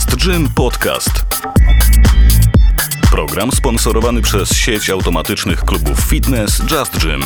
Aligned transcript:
Just 0.00 0.24
Gym 0.24 0.48
Podcast. 0.54 1.10
Program 3.10 3.52
sponsorowany 3.52 4.22
przez 4.22 4.52
sieć 4.52 4.90
automatycznych 4.90 5.64
klubów 5.64 5.98
fitness 5.98 6.62
Just 6.70 6.98
Gym. 6.98 7.22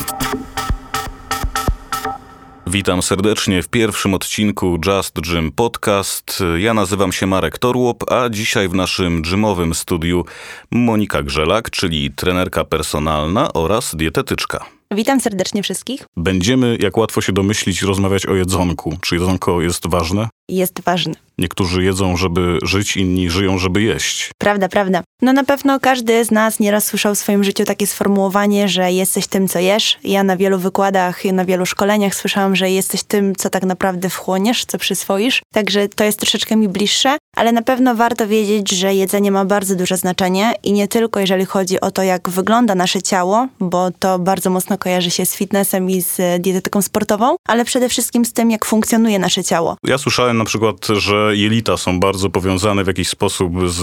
Witam 2.67 3.03
serdecznie 3.03 3.63
w 3.63 3.69
pierwszym 3.69 4.15
odcinku 4.15 4.79
Just 4.87 5.21
Gym 5.21 5.53
Podcast. 5.53 6.43
Ja 6.59 6.75
nazywam 6.75 7.13
się 7.13 7.27
Marek 7.27 7.59
Torłop, 7.59 8.13
a 8.13 8.29
dzisiaj 8.29 8.69
w 8.69 8.75
naszym 8.75 9.23
gymowym 9.23 9.75
studiu 9.75 10.25
Monika 10.71 11.23
Grzelak, 11.23 11.71
czyli 11.71 12.11
trenerka 12.11 12.65
personalna 12.65 13.53
oraz 13.53 13.95
dietetyczka. 13.97 14.65
Witam 14.91 15.21
serdecznie 15.21 15.63
wszystkich. 15.63 16.07
Będziemy, 16.17 16.77
jak 16.81 16.97
łatwo 16.97 17.21
się 17.21 17.33
domyślić, 17.33 17.83
rozmawiać 17.83 18.27
o 18.27 18.35
jedzonku. 18.35 18.97
Czy 19.01 19.15
jedzonko 19.15 19.63
jest 19.63 19.87
ważne? 19.87 20.29
Jest 20.49 20.81
ważne. 20.81 21.15
Niektórzy 21.39 21.85
jedzą, 21.85 22.17
żeby 22.17 22.59
żyć, 22.63 22.97
inni 22.97 23.31
żyją, 23.31 23.59
żeby 23.59 23.83
jeść. 23.83 24.31
Prawda, 24.39 24.69
prawda. 24.69 25.03
No 25.23 25.33
na 25.33 25.45
pewno 25.45 25.81
każdy 25.81 26.25
z 26.25 26.31
nas 26.31 26.61
nieraz 26.61 26.85
słyszał 26.85 27.15
w 27.15 27.19
swoim 27.19 27.45
życiu 27.45 27.65
takie 27.65 27.87
sformułowanie, 27.87 28.69
że 28.69 28.93
jesteś 28.93 29.27
tym, 29.27 29.49
co 29.49 29.59
jesz. 29.59 29.99
Ja 30.05 30.23
na 30.23 30.37
wielu 30.37 30.59
wykładach, 30.59 31.25
na 31.25 31.45
wielu 31.45 31.67
szkoleniach 31.67 32.15
słyszałam, 32.15 32.57
że 32.57 32.71
jesteś 32.71 33.03
tym, 33.03 33.37
co 33.37 33.51
tak 33.51 33.63
naprawdę 33.63 34.11
wchłoniesz, 34.11 34.65
co 34.65 34.79
przyswoisz. 34.79 35.43
Także 35.55 35.89
to 35.89 36.05
jest 36.05 36.19
troszeczkę 36.19 36.57
mi 36.57 36.69
bliższe, 36.69 37.17
ale 37.37 37.53
na 37.53 37.63
pewno 37.63 37.95
warto 37.95 38.29
wiedzieć, 38.29 38.71
że 38.71 38.95
jedzenie 38.95 39.31
ma 39.31 39.45
bardzo 39.45 39.77
duże 39.77 39.97
znaczenie 39.97 40.55
i 40.63 40.73
nie 40.73 40.89
tylko 40.89 41.21
jeżeli 41.21 41.45
chodzi 41.45 41.81
o 41.81 41.91
to, 41.91 42.03
jak 42.03 42.29
wygląda 42.29 42.75
nasze 42.75 43.03
ciało, 43.03 43.49
bo 43.61 43.91
to 43.99 44.19
bardzo 44.19 44.51
mocno 44.51 44.79
kojarzy 44.79 45.11
się 45.11 45.27
z 45.27 45.37
fitnessem 45.37 45.91
i 45.91 46.03
z 46.03 46.43
dietetyką 46.43 46.83
sportową, 46.83 47.37
ale 47.49 47.65
przede 47.65 47.89
wszystkim 47.89 48.25
z 48.25 48.33
tym, 48.33 48.51
jak 48.51 48.65
funkcjonuje 48.65 49.19
nasze 49.19 49.45
ciało. 49.45 49.77
Ja 49.85 49.99
słyszałem 49.99 50.34
na 50.39 50.45
przykład, 50.45 50.87
że 50.87 51.37
jelita 51.37 51.77
są 51.77 52.01
bardzo 52.01 52.31
powiązane 52.31 52.85
w 52.85 52.87
jakiś 52.87 53.09
sposób 53.09 53.53
z, 53.69 53.83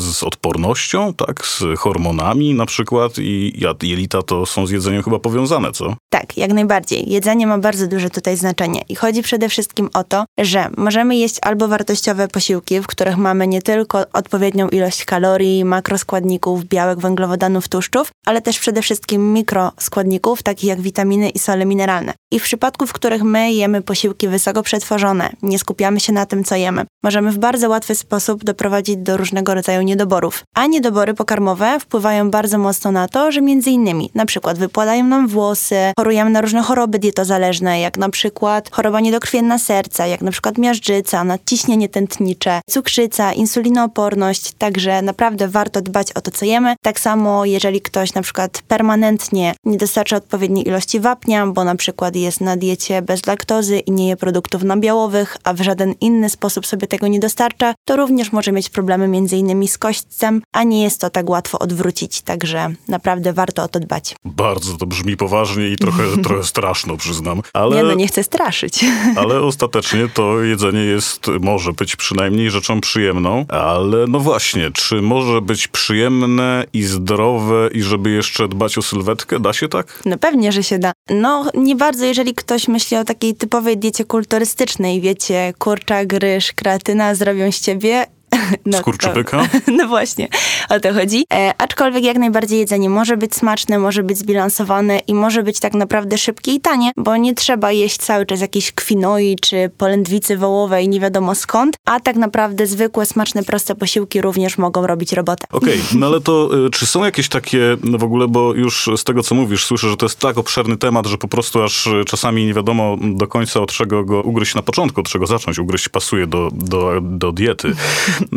z 0.00 0.22
odpornością, 0.22 1.14
tak, 1.14 1.46
z 1.46 1.62
hormonami 1.78 2.54
na 2.54 2.66
przykład 2.66 3.12
i 3.18 3.60
jelita 3.82 4.22
to 4.22 4.46
są 4.46 4.66
z 4.66 4.70
jedzeniem 4.70 5.02
chyba 5.02 5.18
powiązane, 5.18 5.72
co? 5.72 5.96
Tak, 6.10 6.36
jak 6.36 6.52
najbardziej. 6.52 7.10
Jedzenie 7.10 7.46
ma 7.46 7.58
bardzo 7.58 7.86
duże 7.86 8.10
tutaj 8.10 8.36
znaczenie 8.36 8.82
i 8.88 8.94
chodzi 8.94 9.22
przede 9.22 9.48
wszystkim 9.48 9.90
o 9.94 10.04
to, 10.04 10.24
że 10.38 10.70
możemy 10.76 11.16
jeść 11.16 11.36
albo 11.42 11.68
wartościowe 11.68 12.28
posiłki, 12.28 12.80
w 12.80 12.86
których 12.86 13.16
mamy 13.16 13.46
nie 13.46 13.62
tylko 13.62 14.04
odpowiednią 14.12 14.68
ilość 14.68 15.04
kalorii, 15.04 15.64
makroskładników, 15.64 16.64
białek, 16.64 16.98
węglowodanów, 16.98 17.68
tłuszczów, 17.68 18.10
ale 18.26 18.42
też 18.42 18.58
przede 18.58 18.82
wszystkim 18.82 19.32
mikroskładników, 19.32 20.42
takich 20.42 20.68
jak 20.68 20.80
witaminy 20.80 21.30
i 21.30 21.38
sole 21.38 21.66
mineralne. 21.66 22.12
I 22.32 22.40
w 22.40 22.42
przypadku, 22.42 22.86
w 22.86 22.92
których 22.92 23.22
my 23.22 23.52
jemy 23.52 23.82
posiłki 23.82 24.28
wysoko 24.28 24.62
przetworzone, 24.62 25.32
nie 25.42 25.58
skupiamy 25.58 25.85
się 25.98 26.12
na 26.12 26.26
tym, 26.26 26.44
co 26.44 26.56
jemy, 26.56 26.84
możemy 27.04 27.32
w 27.32 27.38
bardzo 27.38 27.68
łatwy 27.68 27.94
sposób 27.94 28.44
doprowadzić 28.44 28.96
do 28.96 29.16
różnego 29.16 29.54
rodzaju 29.54 29.82
niedoborów. 29.82 30.42
A 30.54 30.66
niedobory 30.66 31.14
pokarmowe 31.14 31.80
wpływają 31.80 32.30
bardzo 32.30 32.58
mocno 32.58 32.92
na 32.92 33.08
to, 33.08 33.32
że 33.32 33.40
między 33.40 33.70
innymi 33.70 34.10
na 34.14 34.26
przykład 34.26 34.58
wypadają 34.58 35.04
nam 35.04 35.28
włosy, 35.28 35.76
chorujemy 35.98 36.30
na 36.30 36.40
różne 36.40 36.62
choroby 36.62 36.98
dietozależne, 36.98 37.80
jak 37.80 37.98
na 37.98 38.08
przykład 38.08 38.70
choroba 38.72 39.00
niedokrwienna 39.00 39.58
serca, 39.58 40.06
jak 40.06 40.20
na 40.20 40.30
przykład 40.30 40.58
miażdżyca, 40.58 41.24
nadciśnienie 41.24 41.88
tętnicze, 41.88 42.60
cukrzyca, 42.70 43.32
insulinooporność, 43.32 44.52
także 44.52 45.02
naprawdę 45.02 45.48
warto 45.48 45.80
dbać 45.80 46.12
o 46.12 46.20
to, 46.20 46.30
co 46.30 46.44
jemy. 46.44 46.74
Tak 46.82 47.00
samo, 47.00 47.44
jeżeli 47.44 47.80
ktoś 47.80 48.14
na 48.14 48.22
przykład 48.22 48.62
permanentnie 48.68 49.54
nie 49.64 49.76
dostarcza 49.76 50.16
odpowiedniej 50.16 50.68
ilości 50.68 51.00
wapnia, 51.00 51.46
bo 51.46 51.64
na 51.64 51.74
przykład 51.74 52.16
jest 52.16 52.40
na 52.40 52.56
diecie 52.56 53.02
bez 53.02 53.26
laktozy 53.26 53.78
i 53.78 53.92
nie 53.92 54.08
je 54.08 54.16
produktów 54.16 54.62
nabiałowych, 54.62 55.36
a 55.44 55.52
w 55.52 55.60
żaden 55.60 55.75
inny 56.00 56.30
sposób 56.30 56.66
sobie 56.66 56.86
tego 56.86 57.06
nie 57.08 57.20
dostarcza, 57.20 57.74
to 57.84 57.96
również 57.96 58.32
może 58.32 58.52
mieć 58.52 58.68
problemy 58.68 59.08
między 59.08 59.36
innymi 59.36 59.68
z 59.68 59.78
kośćcem, 59.78 60.42
a 60.52 60.62
nie 60.62 60.82
jest 60.82 61.00
to 61.00 61.10
tak 61.10 61.30
łatwo 61.30 61.58
odwrócić, 61.58 62.22
także 62.22 62.74
naprawdę 62.88 63.32
warto 63.32 63.62
o 63.62 63.68
to 63.68 63.80
dbać. 63.80 64.14
Bardzo 64.24 64.76
to 64.76 64.86
brzmi 64.86 65.16
poważnie 65.16 65.68
i 65.68 65.76
trochę, 65.76 66.02
trochę 66.24 66.44
straszno, 66.44 66.96
przyznam. 66.96 67.42
Ale, 67.52 67.76
nie 67.76 67.82
no, 67.82 67.94
nie 67.94 68.08
chcę 68.08 68.22
straszyć. 68.22 68.84
Ale 69.16 69.40
ostatecznie 69.40 70.08
to 70.14 70.42
jedzenie 70.42 70.80
jest, 70.80 71.26
może 71.40 71.72
być 71.72 71.96
przynajmniej 71.96 72.50
rzeczą 72.50 72.80
przyjemną, 72.80 73.44
ale 73.48 74.06
no 74.08 74.20
właśnie, 74.20 74.70
czy 74.70 75.02
może 75.02 75.40
być 75.40 75.68
przyjemne 75.68 76.64
i 76.72 76.82
zdrowe 76.82 77.68
i 77.72 77.82
żeby 77.82 78.10
jeszcze 78.10 78.48
dbać 78.48 78.78
o 78.78 78.82
sylwetkę? 78.82 79.40
Da 79.40 79.52
się 79.52 79.68
tak? 79.68 80.02
No 80.04 80.18
pewnie, 80.18 80.52
że 80.52 80.62
się 80.62 80.78
da. 80.78 80.92
No 81.10 81.50
nie 81.54 81.76
bardzo, 81.76 82.04
jeżeli 82.04 82.34
ktoś 82.34 82.68
myśli 82.68 82.96
o 82.96 83.04
takiej 83.04 83.34
typowej 83.34 83.78
diecie 83.78 84.04
kulturystycznej, 84.04 85.00
wiecie, 85.00 85.54
kurczak, 85.66 86.12
ryż, 86.12 86.52
kreatyna 86.52 87.14
zrobią 87.14 87.52
z 87.52 87.60
ciebie 87.60 88.06
No, 88.66 88.78
Skurczybyka? 88.78 89.48
no 89.78 89.88
właśnie, 89.88 90.28
o 90.68 90.80
to 90.80 90.92
chodzi. 90.92 91.24
E, 91.32 91.54
aczkolwiek 91.58 92.04
jak 92.04 92.18
najbardziej 92.18 92.58
jedzenie 92.58 92.90
może 92.90 93.16
być 93.16 93.34
smaczne, 93.34 93.78
może 93.78 94.02
być 94.02 94.18
zbilansowane 94.18 94.98
i 94.98 95.14
może 95.14 95.42
być 95.42 95.60
tak 95.60 95.74
naprawdę 95.74 96.18
szybkie 96.18 96.52
i 96.52 96.60
tanie, 96.60 96.92
bo 96.96 97.16
nie 97.16 97.34
trzeba 97.34 97.72
jeść 97.72 97.96
cały 97.96 98.26
czas 98.26 98.40
jakiejś 98.40 98.72
kwinoi 98.72 99.36
czy 99.40 99.70
polędwicy 99.78 100.36
wołowej 100.36 100.88
nie 100.88 101.00
wiadomo 101.00 101.34
skąd, 101.34 101.76
a 101.84 102.00
tak 102.00 102.16
naprawdę 102.16 102.66
zwykłe, 102.66 103.06
smaczne, 103.06 103.42
proste 103.42 103.74
posiłki 103.74 104.20
również 104.20 104.58
mogą 104.58 104.86
robić 104.86 105.12
robotę. 105.12 105.46
Okej, 105.52 105.74
okay, 105.74 105.84
no 106.00 106.06
ale 106.06 106.20
to 106.20 106.66
y, 106.66 106.70
czy 106.70 106.86
są 106.86 107.04
jakieś 107.04 107.28
takie 107.28 107.76
no 107.84 107.98
w 107.98 108.04
ogóle, 108.04 108.28
bo 108.28 108.54
już 108.54 108.90
z 108.96 109.04
tego 109.04 109.22
co 109.22 109.34
mówisz, 109.34 109.64
słyszę, 109.64 109.88
że 109.88 109.96
to 109.96 110.06
jest 110.06 110.18
tak 110.18 110.38
obszerny 110.38 110.76
temat, 110.76 111.06
że 111.06 111.18
po 111.18 111.28
prostu 111.28 111.62
aż 111.62 111.86
y, 111.86 112.04
czasami 112.06 112.46
nie 112.46 112.54
wiadomo 112.54 112.96
do 113.02 113.26
końca 113.26 113.60
od 113.60 113.72
czego 113.72 114.04
go 114.04 114.22
ugryźć 114.22 114.54
na 114.54 114.62
początku, 114.62 115.00
od 115.00 115.08
czego 115.08 115.26
zacząć. 115.26 115.58
Ugryźć 115.58 115.88
pasuje 115.88 116.26
do, 116.26 116.48
do, 116.52 117.00
do 117.00 117.32
diety. 117.32 117.72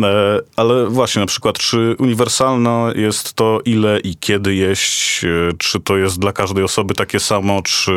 E, 0.04 0.40
ale 0.56 0.88
właśnie, 0.88 1.20
na 1.20 1.26
przykład, 1.26 1.58
czy 1.58 1.96
uniwersalne 2.00 2.94
jest 2.96 3.34
to, 3.34 3.60
ile 3.66 4.00
i 4.00 4.16
kiedy 4.16 4.56
jeść? 4.56 5.24
E, 5.24 5.28
czy 5.58 5.80
to 5.80 5.98
jest 5.98 6.20
dla 6.20 6.34
każdej 6.34 6.64
osoby 6.64 6.94
takie 6.94 7.20
samo? 7.20 7.62
Czy 7.62 7.92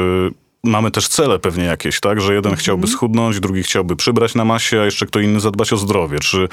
mamy 0.64 0.90
też 0.90 1.08
cele 1.08 1.38
pewnie 1.38 1.64
jakieś, 1.64 2.00
tak? 2.00 2.20
Że 2.20 2.34
jeden 2.34 2.56
chciałby 2.56 2.82
mhm. 2.82 2.96
schudnąć, 2.96 3.40
drugi 3.40 3.62
chciałby 3.62 3.96
przybrać 3.96 4.34
na 4.34 4.44
masie, 4.44 4.80
a 4.80 4.84
jeszcze 4.84 5.06
kto 5.06 5.20
inny 5.20 5.40
zadbać 5.40 5.72
o 5.72 5.76
zdrowie. 5.76 6.18
Czy, 6.18 6.48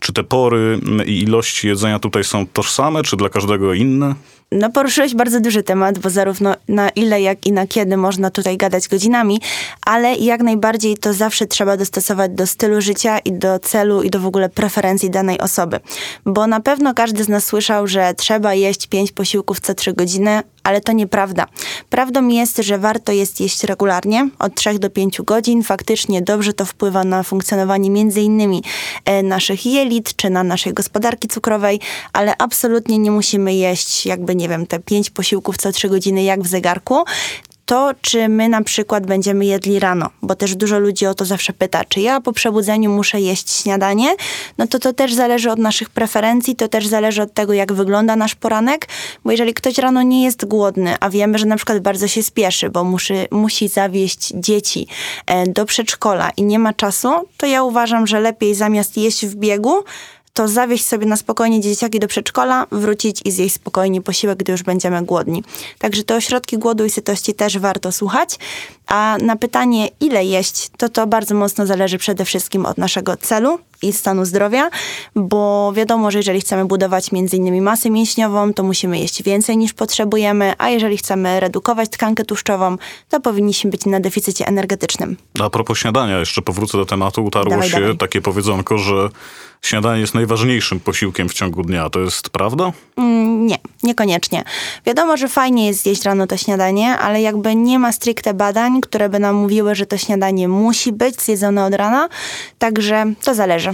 czy 0.00 0.12
te 0.12 0.24
pory 0.24 0.80
i 1.06 1.22
ilości 1.22 1.68
jedzenia 1.68 1.98
tutaj 1.98 2.24
są 2.24 2.46
tożsame, 2.46 3.02
czy 3.02 3.16
dla 3.16 3.28
każdego 3.28 3.74
inne? 3.74 4.14
No 4.52 4.70
poruszyłeś 4.70 5.14
bardzo 5.14 5.40
duży 5.40 5.62
temat, 5.62 5.98
bo 5.98 6.10
zarówno 6.10 6.54
na 6.68 6.88
ile, 6.88 7.20
jak 7.20 7.46
i 7.46 7.52
na 7.52 7.66
kiedy 7.66 7.96
można 7.96 8.30
tutaj 8.30 8.56
gadać 8.56 8.88
godzinami, 8.88 9.40
ale 9.86 10.14
jak 10.14 10.42
najbardziej 10.42 10.96
to 10.98 11.12
zawsze 11.14 11.46
trzeba 11.46 11.76
dostosować 11.76 12.30
do 12.30 12.46
stylu 12.46 12.80
życia 12.80 13.18
i 13.18 13.32
do 13.32 13.58
celu 13.58 14.02
i 14.02 14.10
do 14.10 14.20
w 14.20 14.26
ogóle 14.26 14.48
preferencji 14.48 15.10
danej 15.10 15.40
osoby. 15.40 15.80
Bo 16.26 16.46
na 16.46 16.60
pewno 16.60 16.94
każdy 16.94 17.24
z 17.24 17.28
nas 17.28 17.44
słyszał, 17.44 17.86
że 17.86 18.14
trzeba 18.14 18.54
jeść 18.54 18.86
pięć 18.86 19.12
posiłków 19.12 19.60
co 19.60 19.74
trzy 19.74 19.92
godziny, 19.92 20.42
ale 20.62 20.80
to 20.80 20.92
nieprawda. 20.92 21.46
Prawdą 21.90 22.28
jest, 22.28 22.56
że 22.56 22.78
warto 22.78 23.12
jest 23.12 23.40
jeść 23.40 23.64
regularnie, 23.64 24.28
od 24.38 24.54
3 24.54 24.78
do 24.78 24.90
5 24.90 25.22
godzin. 25.22 25.62
Faktycznie 25.62 26.22
dobrze 26.22 26.52
to 26.52 26.64
wpływa 26.64 27.04
na 27.04 27.22
funkcjonowanie 27.22 28.02
innymi 28.16 28.62
e, 29.04 29.22
naszych 29.22 29.66
jelit, 29.66 30.16
czy 30.16 30.30
na 30.30 30.44
naszej 30.44 30.74
gospodarki 30.74 31.28
cukrowej, 31.28 31.80
ale 32.12 32.34
absolutnie 32.38 32.98
nie 32.98 33.10
musimy 33.10 33.54
jeść 33.54 34.06
jakby, 34.06 34.34
nie 34.34 34.41
wiem, 34.48 34.66
te 34.66 34.78
5 34.78 35.10
posiłków 35.10 35.56
co 35.56 35.72
3 35.72 35.88
godziny 35.88 36.22
jak 36.22 36.42
w 36.42 36.46
zegarku, 36.46 37.04
to, 37.66 37.90
czy 38.00 38.28
my 38.28 38.48
na 38.48 38.62
przykład 38.62 39.06
będziemy 39.06 39.44
jedli 39.44 39.78
rano, 39.78 40.10
bo 40.22 40.34
też 40.34 40.56
dużo 40.56 40.78
ludzi 40.78 41.06
o 41.06 41.14
to 41.14 41.24
zawsze 41.24 41.52
pyta, 41.52 41.84
czy 41.84 42.00
ja 42.00 42.20
po 42.20 42.32
przebudzeniu 42.32 42.90
muszę 42.90 43.20
jeść 43.20 43.50
śniadanie, 43.50 44.14
no 44.58 44.66
to 44.66 44.78
to 44.78 44.92
też 44.92 45.14
zależy 45.14 45.50
od 45.50 45.58
naszych 45.58 45.90
preferencji, 45.90 46.56
to 46.56 46.68
też 46.68 46.86
zależy 46.86 47.22
od 47.22 47.34
tego, 47.34 47.52
jak 47.52 47.72
wygląda 47.72 48.16
nasz 48.16 48.34
poranek, 48.34 48.88
bo 49.24 49.30
jeżeli 49.30 49.54
ktoś 49.54 49.78
rano 49.78 50.02
nie 50.02 50.24
jest 50.24 50.44
głodny, 50.44 50.94
a 51.00 51.10
wiemy, 51.10 51.38
że 51.38 51.46
na 51.46 51.56
przykład 51.56 51.78
bardzo 51.78 52.08
się 52.08 52.22
spieszy, 52.22 52.70
bo 52.70 52.84
musi, 52.84 53.14
musi 53.30 53.68
zawieźć 53.68 54.32
dzieci 54.34 54.86
e, 55.26 55.46
do 55.46 55.66
przedszkola 55.66 56.30
i 56.36 56.42
nie 56.42 56.58
ma 56.58 56.72
czasu, 56.72 57.08
to 57.36 57.46
ja 57.46 57.62
uważam, 57.62 58.06
że 58.06 58.20
lepiej 58.20 58.54
zamiast 58.54 58.96
jeść 58.96 59.26
w 59.26 59.34
biegu, 59.34 59.84
to 60.32 60.48
zawieźć 60.48 60.86
sobie 60.86 61.06
na 61.06 61.16
spokojnie 61.16 61.60
dzieciaki 61.60 62.00
do 62.00 62.08
przedszkola, 62.08 62.66
wrócić 62.72 63.20
i 63.24 63.30
zjeść 63.30 63.54
spokojnie 63.54 64.02
posiłek, 64.02 64.38
gdy 64.38 64.52
już 64.52 64.62
będziemy 64.62 65.02
głodni. 65.02 65.44
Także 65.78 66.04
te 66.04 66.16
ośrodki 66.16 66.58
głodu 66.58 66.84
i 66.84 66.90
sytości 66.90 67.34
też 67.34 67.58
warto 67.58 67.92
słuchać. 67.92 68.38
A 68.86 69.16
na 69.22 69.36
pytanie, 69.36 69.88
ile 70.00 70.24
jeść, 70.24 70.70
to 70.76 70.88
to 70.88 71.06
bardzo 71.06 71.34
mocno 71.34 71.66
zależy 71.66 71.98
przede 71.98 72.24
wszystkim 72.24 72.66
od 72.66 72.78
naszego 72.78 73.16
celu 73.16 73.58
i 73.82 73.92
stanu 73.92 74.24
zdrowia, 74.24 74.70
bo 75.14 75.72
wiadomo, 75.76 76.10
że 76.10 76.18
jeżeli 76.18 76.40
chcemy 76.40 76.64
budować 76.64 77.12
między 77.12 77.36
innymi 77.36 77.60
masę 77.60 77.90
mięśniową, 77.90 78.52
to 78.54 78.62
musimy 78.62 78.98
jeść 78.98 79.22
więcej 79.22 79.56
niż 79.56 79.72
potrzebujemy, 79.72 80.52
a 80.58 80.70
jeżeli 80.70 80.96
chcemy 80.96 81.40
redukować 81.40 81.88
tkankę 81.88 82.24
tłuszczową, 82.24 82.76
to 83.08 83.20
powinniśmy 83.20 83.70
być 83.70 83.86
na 83.86 84.00
deficycie 84.00 84.46
energetycznym. 84.46 85.16
A 85.40 85.50
propos 85.50 85.78
śniadania, 85.78 86.18
jeszcze 86.18 86.42
powrócę 86.42 86.78
do 86.78 86.86
tematu, 86.86 87.24
utarło 87.24 87.50
dawaj, 87.50 87.68
się 87.70 87.80
dawaj. 87.80 87.96
takie 87.96 88.20
powiedzonko, 88.20 88.78
że 88.78 89.08
śniadanie 89.62 90.00
jest 90.00 90.14
najważniejszym 90.14 90.80
posiłkiem 90.80 91.28
w 91.28 91.34
ciągu 91.34 91.62
dnia. 91.62 91.90
To 91.90 92.00
jest 92.00 92.30
prawda? 92.30 92.72
Mm, 92.96 93.46
nie, 93.46 93.58
niekoniecznie. 93.82 94.44
Wiadomo, 94.86 95.16
że 95.16 95.28
fajnie 95.28 95.66
jest 95.66 95.82
zjeść 95.82 96.02
rano 96.02 96.26
to 96.26 96.36
śniadanie, 96.36 96.98
ale 96.98 97.22
jakby 97.22 97.54
nie 97.54 97.78
ma 97.78 97.92
stricte 97.92 98.34
badań, 98.34 98.80
które 98.80 99.08
by 99.08 99.18
nam 99.18 99.36
mówiły, 99.36 99.74
że 99.74 99.86
to 99.86 99.98
śniadanie 99.98 100.48
musi 100.48 100.92
być 100.92 101.22
zjedzone 101.22 101.64
od 101.64 101.74
rana, 101.74 102.08
także 102.58 103.12
to 103.24 103.34
zależy. 103.34 103.71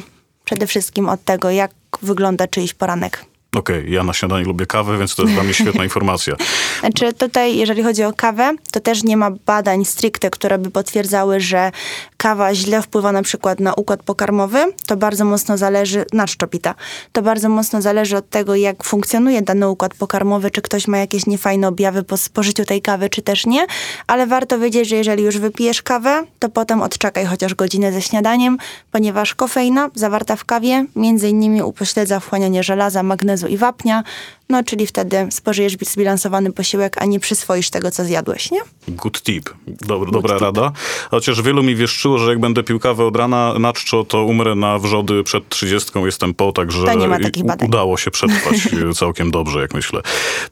Przede 0.48 0.66
wszystkim 0.66 1.08
od 1.08 1.24
tego, 1.24 1.50
jak 1.50 1.70
wygląda 2.02 2.46
czyjś 2.46 2.74
poranek. 2.74 3.24
Okej, 3.54 3.78
okay, 3.78 3.90
ja 3.90 4.04
na 4.04 4.12
śniadanie 4.12 4.44
lubię 4.44 4.66
kawę, 4.66 4.98
więc 4.98 5.14
to 5.14 5.22
jest 5.22 5.34
dla 5.34 5.42
mnie 5.42 5.54
świetna 5.54 5.84
informacja. 5.90 6.36
Znaczy 6.80 7.12
tutaj, 7.12 7.56
jeżeli 7.56 7.82
chodzi 7.82 8.04
o 8.04 8.12
kawę, 8.12 8.54
to 8.72 8.80
też 8.80 9.04
nie 9.04 9.16
ma 9.16 9.30
badań 9.30 9.84
stricte, 9.84 10.30
które 10.30 10.58
by 10.58 10.70
potwierdzały, 10.70 11.40
że 11.40 11.72
kawa 12.16 12.54
źle 12.54 12.82
wpływa 12.82 13.12
na 13.12 13.22
przykład 13.22 13.60
na 13.60 13.74
układ 13.74 14.02
pokarmowy. 14.02 14.58
To 14.86 14.96
bardzo 14.96 15.24
mocno 15.24 15.58
zależy, 15.58 16.04
na 16.12 16.26
szczopita, 16.26 16.74
to 17.12 17.22
bardzo 17.22 17.48
mocno 17.48 17.82
zależy 17.82 18.16
od 18.16 18.30
tego, 18.30 18.54
jak 18.54 18.84
funkcjonuje 18.84 19.42
dany 19.42 19.68
układ 19.68 19.94
pokarmowy, 19.94 20.50
czy 20.50 20.62
ktoś 20.62 20.88
ma 20.88 20.98
jakieś 20.98 21.26
niefajne 21.26 21.68
objawy 21.68 22.02
po 22.02 22.16
spożyciu 22.16 22.64
tej 22.64 22.82
kawy, 22.82 23.10
czy 23.10 23.22
też 23.22 23.46
nie. 23.46 23.66
Ale 24.06 24.26
warto 24.26 24.58
wiedzieć, 24.58 24.88
że 24.88 24.96
jeżeli 24.96 25.22
już 25.22 25.38
wypijesz 25.38 25.82
kawę, 25.82 26.24
to 26.38 26.48
potem 26.48 26.82
odczekaj 26.82 27.26
chociaż 27.26 27.54
godzinę 27.54 27.92
ze 27.92 28.02
śniadaniem, 28.02 28.58
ponieważ 28.90 29.34
kofeina 29.34 29.90
zawarta 29.94 30.36
w 30.36 30.44
kawie 30.44 30.86
między 30.96 31.28
innymi 31.28 31.62
upośledza 31.62 32.20
wchłanianie 32.20 32.62
żelaza, 32.62 33.02
magnezu 33.02 33.37
i 33.46 33.56
wapnia, 33.56 34.02
no 34.50 34.64
czyli 34.64 34.86
wtedy 34.86 35.26
spożyjesz 35.30 35.76
zbilansowany 35.82 36.52
posiłek, 36.52 36.96
a 36.98 37.04
nie 37.04 37.20
przyswoisz 37.20 37.70
tego, 37.70 37.90
co 37.90 38.04
zjadłeś, 38.04 38.50
nie? 38.50 38.60
Good 38.88 39.22
tip. 39.22 39.50
Dobra, 39.66 40.10
dobra 40.10 40.34
tip. 40.34 40.42
rada. 40.42 40.72
Chociaż 41.10 41.42
wielu 41.42 41.62
mi 41.62 41.76
wieszczyło, 41.76 42.18
że 42.18 42.30
jak 42.30 42.40
będę 42.40 42.62
pił 42.62 42.78
kawę 42.78 43.04
od 43.04 43.16
rana 43.16 43.54
na 43.58 43.72
czczo, 43.72 44.04
to 44.04 44.24
umrę 44.24 44.54
na 44.54 44.78
wrzody 44.78 45.24
przed 45.24 45.48
trzydziestką, 45.48 46.06
jestem 46.06 46.34
po, 46.34 46.52
także 46.52 46.86
to 46.86 46.94
nie 46.94 47.08
ma 47.08 47.18
takich 47.18 47.44
badań. 47.44 47.68
udało 47.68 47.96
się 47.96 48.10
przetrwać 48.10 48.68
całkiem 48.98 49.30
dobrze, 49.30 49.60
jak 49.60 49.74
myślę. 49.74 50.00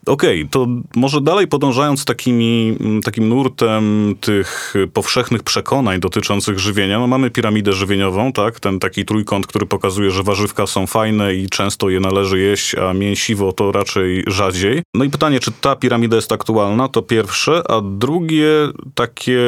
Okej, 0.05 0.41
okay, 0.41 0.51
to 0.51 0.67
może 0.95 1.21
dalej 1.21 1.47
podążając 1.47 2.05
takimi, 2.05 2.77
takim 3.03 3.29
nurtem 3.29 4.15
tych 4.21 4.73
powszechnych 4.93 5.43
przekonań 5.43 5.99
dotyczących 5.99 6.59
żywienia, 6.59 6.99
no 6.99 7.07
mamy 7.07 7.31
piramidę 7.31 7.73
żywieniową, 7.73 8.33
tak? 8.33 8.59
Ten 8.59 8.79
taki 8.79 9.05
trójkąt, 9.05 9.47
który 9.47 9.65
pokazuje, 9.65 10.11
że 10.11 10.23
warzywka 10.23 10.67
są 10.67 10.87
fajne 10.87 11.35
i 11.35 11.49
często 11.49 11.89
je 11.89 11.99
należy 11.99 12.39
jeść, 12.39 12.75
a 12.75 12.93
mięsiwo 12.93 13.53
to 13.53 13.71
raczej 13.71 13.86
raczej 13.87 14.23
rzadziej. 14.27 14.81
No 14.93 15.03
i 15.03 15.09
pytanie, 15.09 15.39
czy 15.39 15.51
ta 15.51 15.75
piramida 15.75 16.15
jest 16.15 16.31
aktualna, 16.31 16.87
to 16.87 17.01
pierwsze, 17.01 17.71
a 17.71 17.81
drugie 17.81 18.47
takie 18.95 19.39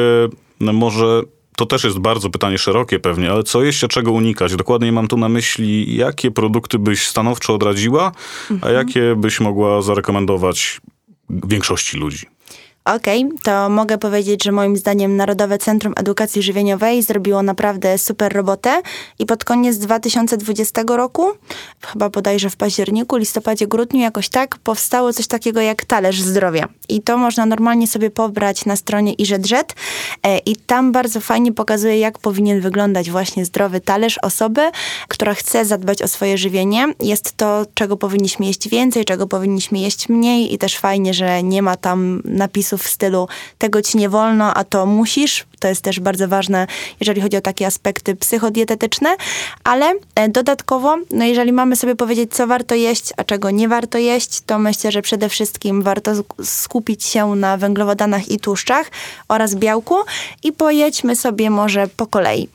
no 0.60 0.72
może 0.72 1.22
to 1.56 1.66
też 1.66 1.84
jest 1.84 1.98
bardzo 1.98 2.30
pytanie 2.30 2.58
szerokie 2.58 2.98
pewnie, 2.98 3.30
ale 3.30 3.42
co 3.42 3.62
jeszcze 3.62 3.88
czego 3.88 4.12
unikać? 4.12 4.56
Dokładnie 4.56 4.92
mam 4.92 5.08
tu 5.08 5.16
na 5.16 5.28
myśli, 5.28 5.96
jakie 5.96 6.30
produkty 6.30 6.78
byś 6.78 7.06
stanowczo 7.06 7.54
odradziła, 7.54 8.12
a 8.50 8.52
mhm. 8.52 8.74
jakie 8.74 9.14
byś 9.16 9.40
mogła 9.40 9.82
zarekomendować 9.82 10.80
większości 11.30 11.96
ludzi? 11.96 12.26
Okej, 12.84 13.24
okay, 13.24 13.38
to 13.42 13.68
mogę 13.68 13.98
powiedzieć, 13.98 14.44
że 14.44 14.52
moim 14.52 14.76
zdaniem 14.76 15.16
Narodowe 15.16 15.58
Centrum 15.58 15.92
Edukacji 15.96 16.42
Żywieniowej 16.42 17.02
zrobiło 17.02 17.42
naprawdę 17.42 17.98
super 17.98 18.32
robotę 18.32 18.82
i 19.18 19.26
pod 19.26 19.44
koniec 19.44 19.78
2020 19.78 20.82
roku, 20.88 21.26
chyba 21.86 22.10
bodajże 22.10 22.50
w 22.50 22.56
październiku, 22.56 23.16
listopadzie, 23.16 23.66
grudniu, 23.66 24.00
jakoś 24.00 24.28
tak, 24.28 24.58
powstało 24.58 25.12
coś 25.12 25.26
takiego 25.26 25.60
jak 25.60 25.84
talerz 25.84 26.22
zdrowia. 26.22 26.68
I 26.88 27.02
to 27.02 27.16
można 27.16 27.46
normalnie 27.46 27.86
sobie 27.86 28.10
pobrać 28.10 28.64
na 28.64 28.76
stronie 28.76 29.12
iRedrzet 29.12 29.74
e, 30.22 30.38
i 30.38 30.56
tam 30.56 30.92
bardzo 30.92 31.20
fajnie 31.20 31.52
pokazuje, 31.52 31.98
jak 31.98 32.18
powinien 32.18 32.60
wyglądać 32.60 33.10
właśnie 33.10 33.44
zdrowy 33.44 33.80
talerz 33.80 34.18
osoby, 34.18 34.70
która 35.08 35.34
chce 35.34 35.64
zadbać 35.64 36.02
o 36.02 36.08
swoje 36.08 36.38
żywienie. 36.38 36.86
Jest 37.00 37.36
to, 37.36 37.66
czego 37.74 37.96
powinniśmy 37.96 38.46
jeść 38.46 38.68
więcej, 38.68 39.04
czego 39.04 39.26
powinniśmy 39.26 39.78
jeść 39.78 40.08
mniej 40.08 40.54
i 40.54 40.58
też 40.58 40.78
fajnie, 40.78 41.14
że 41.14 41.42
nie 41.42 41.62
ma 41.62 41.76
tam 41.76 42.22
w 42.78 42.88
stylu 42.88 43.28
tego 43.58 43.82
ci 43.82 43.98
nie 43.98 44.08
wolno, 44.08 44.54
a 44.54 44.64
to 44.64 44.86
musisz. 44.86 45.46
To 45.60 45.68
jest 45.68 45.82
też 45.82 46.00
bardzo 46.00 46.28
ważne, 46.28 46.66
jeżeli 47.00 47.20
chodzi 47.20 47.36
o 47.36 47.40
takie 47.40 47.66
aspekty 47.66 48.16
psychodietetyczne, 48.16 49.16
ale 49.64 49.92
e, 50.14 50.28
dodatkowo, 50.28 50.96
no 51.10 51.24
jeżeli 51.24 51.52
mamy 51.52 51.76
sobie 51.76 51.96
powiedzieć, 51.96 52.34
co 52.34 52.46
warto 52.46 52.74
jeść, 52.74 53.12
a 53.16 53.24
czego 53.24 53.50
nie 53.50 53.68
warto 53.68 53.98
jeść, 53.98 54.40
to 54.46 54.58
myślę, 54.58 54.92
że 54.92 55.02
przede 55.02 55.28
wszystkim 55.28 55.82
warto 55.82 56.12
skupić 56.44 57.04
się 57.04 57.26
na 57.26 57.56
węglowodanach 57.56 58.28
i 58.30 58.40
tłuszczach 58.40 58.90
oraz 59.28 59.54
białku 59.54 59.96
i 60.42 60.52
pojedźmy 60.52 61.16
sobie 61.16 61.50
może 61.50 61.88
po 61.96 62.06
kolei. 62.06 62.48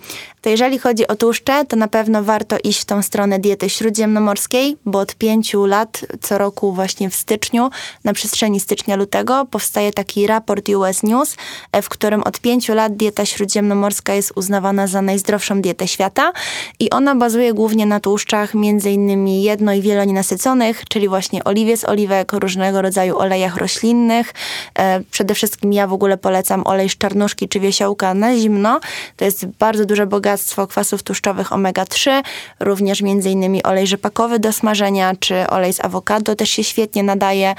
To 0.45 0.49
jeżeli 0.49 0.79
chodzi 0.79 1.07
o 1.07 1.15
tłuszcze, 1.15 1.65
to 1.65 1.75
na 1.75 1.87
pewno 1.87 2.23
warto 2.23 2.57
iść 2.63 2.81
w 2.81 2.85
tą 2.85 3.01
stronę 3.01 3.39
diety 3.39 3.69
śródziemnomorskiej, 3.69 4.77
bo 4.85 4.99
od 4.99 5.15
pięciu 5.15 5.65
lat, 5.65 6.05
co 6.21 6.37
roku 6.37 6.73
właśnie 6.73 7.09
w 7.09 7.15
styczniu, 7.15 7.69
na 8.03 8.13
przestrzeni 8.13 8.59
stycznia-lutego, 8.59 9.45
powstaje 9.51 9.93
taki 9.93 10.27
raport 10.27 10.69
US 10.69 11.03
News, 11.03 11.35
e, 11.71 11.81
w 11.81 11.89
którym 11.89 12.23
od 12.23 12.39
pięciu 12.39 12.73
lat 12.73 12.94
dieta 12.95 13.25
śródziemnomorska 13.25 14.13
jest 14.13 14.31
uznawana 14.35 14.87
za 14.87 15.01
najzdrowszą 15.01 15.61
dietę 15.61 15.87
świata 15.87 16.31
i 16.79 16.89
ona 16.89 17.15
bazuje 17.15 17.53
głównie 17.53 17.85
na 17.85 17.99
tłuszczach, 17.99 18.53
między 18.53 18.91
innymi 18.91 19.43
jedno- 19.43 19.73
i 19.73 19.81
wielonienasyconych, 19.81 20.83
czyli 20.89 21.07
właśnie 21.07 21.43
oliwie 21.43 21.77
z 21.77 21.85
oliwek, 21.85 22.33
różnego 22.33 22.81
rodzaju 22.81 23.17
olejach 23.17 23.57
roślinnych. 23.57 24.33
E, 24.79 25.01
przede 25.11 25.35
wszystkim 25.35 25.73
ja 25.73 25.87
w 25.87 25.93
ogóle 25.93 26.17
polecam 26.17 26.67
olej 26.67 26.89
z 26.89 26.97
czarnuszki 26.97 27.49
czy 27.49 27.59
wiesiołka 27.59 28.13
na 28.13 28.35
zimno. 28.35 28.79
To 29.15 29.25
jest 29.25 29.45
bardzo 29.45 29.85
duże 29.85 30.07
bogactwo 30.07 30.67
kwasów 30.67 31.03
tłuszczowych 31.03 31.49
omega-3, 31.49 32.23
również 32.59 33.01
m.in. 33.01 33.61
olej 33.63 33.87
rzepakowy 33.87 34.39
do 34.39 34.53
smażenia, 34.53 35.13
czy 35.19 35.47
olej 35.47 35.73
z 35.73 35.85
awokado 35.85 36.35
też 36.35 36.49
się 36.49 36.63
świetnie 36.63 37.03
nadaje, 37.03 37.55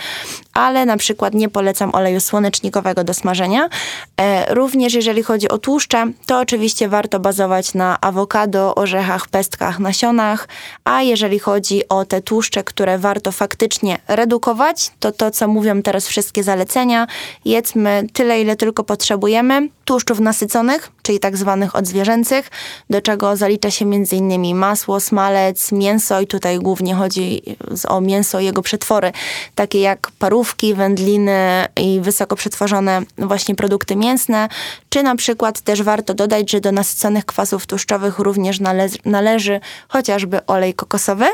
ale 0.55 0.87
na 0.87 0.97
przykład 0.97 1.35
nie 1.35 1.49
polecam 1.49 1.95
oleju 1.95 2.21
słonecznikowego 2.21 3.05
do 3.05 3.15
smażenia. 3.15 3.69
E, 4.21 4.55
również 4.55 4.95
jeżeli 4.95 5.23
chodzi 5.27 5.49
o 5.49 5.59
tłuszcze, 5.59 6.07
to 6.27 6.39
oczywiście 6.39 6.89
warto 6.89 7.21
bazować 7.21 7.75
na 7.75 8.01
awokado, 8.01 8.75
orzechach, 8.75 9.29
pestkach, 9.29 9.79
nasionach, 9.79 10.49
a 10.85 11.03
jeżeli 11.03 11.39
chodzi 11.39 11.89
o 11.89 12.05
te 12.05 12.23
tłuszcze, 12.23 12.65
które 12.65 12.99
warto 12.99 13.33
faktycznie 13.33 13.99
redukować, 14.09 14.93
to 15.01 15.13
to, 15.13 15.31
co 15.31 15.49
mówią 15.49 15.83
teraz 15.83 16.09
wszystkie 16.09 16.43
zalecenia, 16.43 17.07
jedzmy 17.45 18.07
tyle, 18.13 18.41
ile 18.41 18.57
tylko 18.57 18.85
potrzebujemy, 18.85 19.69
tłuszczów 19.85 20.21
nasyconych, 20.21 20.91
czyli 21.07 21.21
tak 21.21 21.37
zwanych 21.37 21.77
odzwierzęcych, 21.77 22.51
do 22.91 23.01
czego 23.01 23.37
zalicza 23.37 23.71
się 23.71 23.85
m.in. 23.85 24.57
masło, 24.57 25.01
smalec, 25.01 25.73
mięso 25.73 26.21
i 26.21 26.27
tutaj 26.27 26.59
głównie 26.59 26.95
chodzi 26.95 27.43
o 27.89 28.01
mięso 28.01 28.41
i 28.41 28.45
jego 28.45 28.63
przetwory, 28.63 29.13
takie 29.55 29.81
jak 29.81 30.11
parówki, 30.19 30.75
wędliny 30.75 31.67
i 31.81 32.01
wysoko 32.01 32.37
przetworzone 32.37 33.03
właśnie 33.19 33.55
produkty 33.55 33.97
mięsne, 33.97 34.49
czy 34.89 35.03
na 35.03 35.17
przykład 35.17 35.61
też 35.61 35.83
warto 35.83 36.15
dodać, 36.15 36.51
że 36.51 36.61
do 36.61 36.73
nasyconych 36.73 37.25
kwasów 37.25 37.67
tłuszczowych 37.67 38.19
również 38.19 38.61
nale 38.61 38.89
należy 39.05 39.61
chociażby 39.89 40.47
olej 40.47 40.75
kokosowy. 40.75 41.27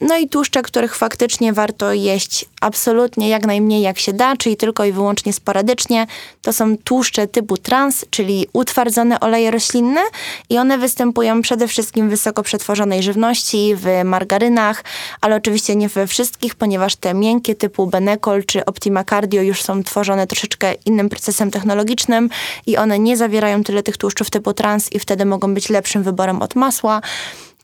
No 0.00 0.18
i 0.18 0.28
tłuszcze, 0.28 0.62
których 0.62 0.96
faktycznie 0.96 1.52
warto 1.52 1.92
jeść 1.92 2.44
absolutnie 2.60 3.28
jak 3.28 3.46
najmniej 3.46 3.82
jak 3.82 3.98
się 3.98 4.12
da, 4.12 4.36
czyli 4.36 4.56
tylko 4.56 4.84
i 4.84 4.92
wyłącznie 4.92 5.32
sporadycznie. 5.32 6.06
To 6.42 6.52
są 6.52 6.76
tłuszcze 6.78 7.26
typu 7.26 7.56
trans, 7.56 8.04
czyli 8.10 8.46
utwardzone 8.60 9.20
oleje 9.20 9.50
roślinne 9.50 10.00
i 10.48 10.58
one 10.58 10.78
występują 10.78 11.42
przede 11.42 11.68
wszystkim 11.68 12.06
w 12.06 12.10
wysoko 12.10 12.42
przetworzonej 12.42 13.02
żywności, 13.02 13.74
w 13.76 14.04
margarynach, 14.04 14.84
ale 15.20 15.36
oczywiście 15.36 15.76
nie 15.76 15.88
we 15.88 16.06
wszystkich, 16.06 16.54
ponieważ 16.54 16.96
te 16.96 17.14
miękkie 17.14 17.54
typu 17.54 17.86
Benecol 17.86 18.44
czy 18.44 18.64
Optima 18.64 19.04
Cardio 19.04 19.42
już 19.42 19.62
są 19.62 19.82
tworzone 19.82 20.26
troszeczkę 20.26 20.74
innym 20.86 21.08
procesem 21.08 21.50
technologicznym 21.50 22.30
i 22.66 22.76
one 22.76 22.98
nie 22.98 23.16
zawierają 23.16 23.64
tyle 23.64 23.82
tych 23.82 23.96
tłuszczów 23.96 24.30
typu 24.30 24.52
trans 24.52 24.92
i 24.92 24.98
wtedy 24.98 25.24
mogą 25.24 25.54
być 25.54 25.68
lepszym 25.68 26.02
wyborem 26.02 26.42
od 26.42 26.54
masła. 26.54 27.00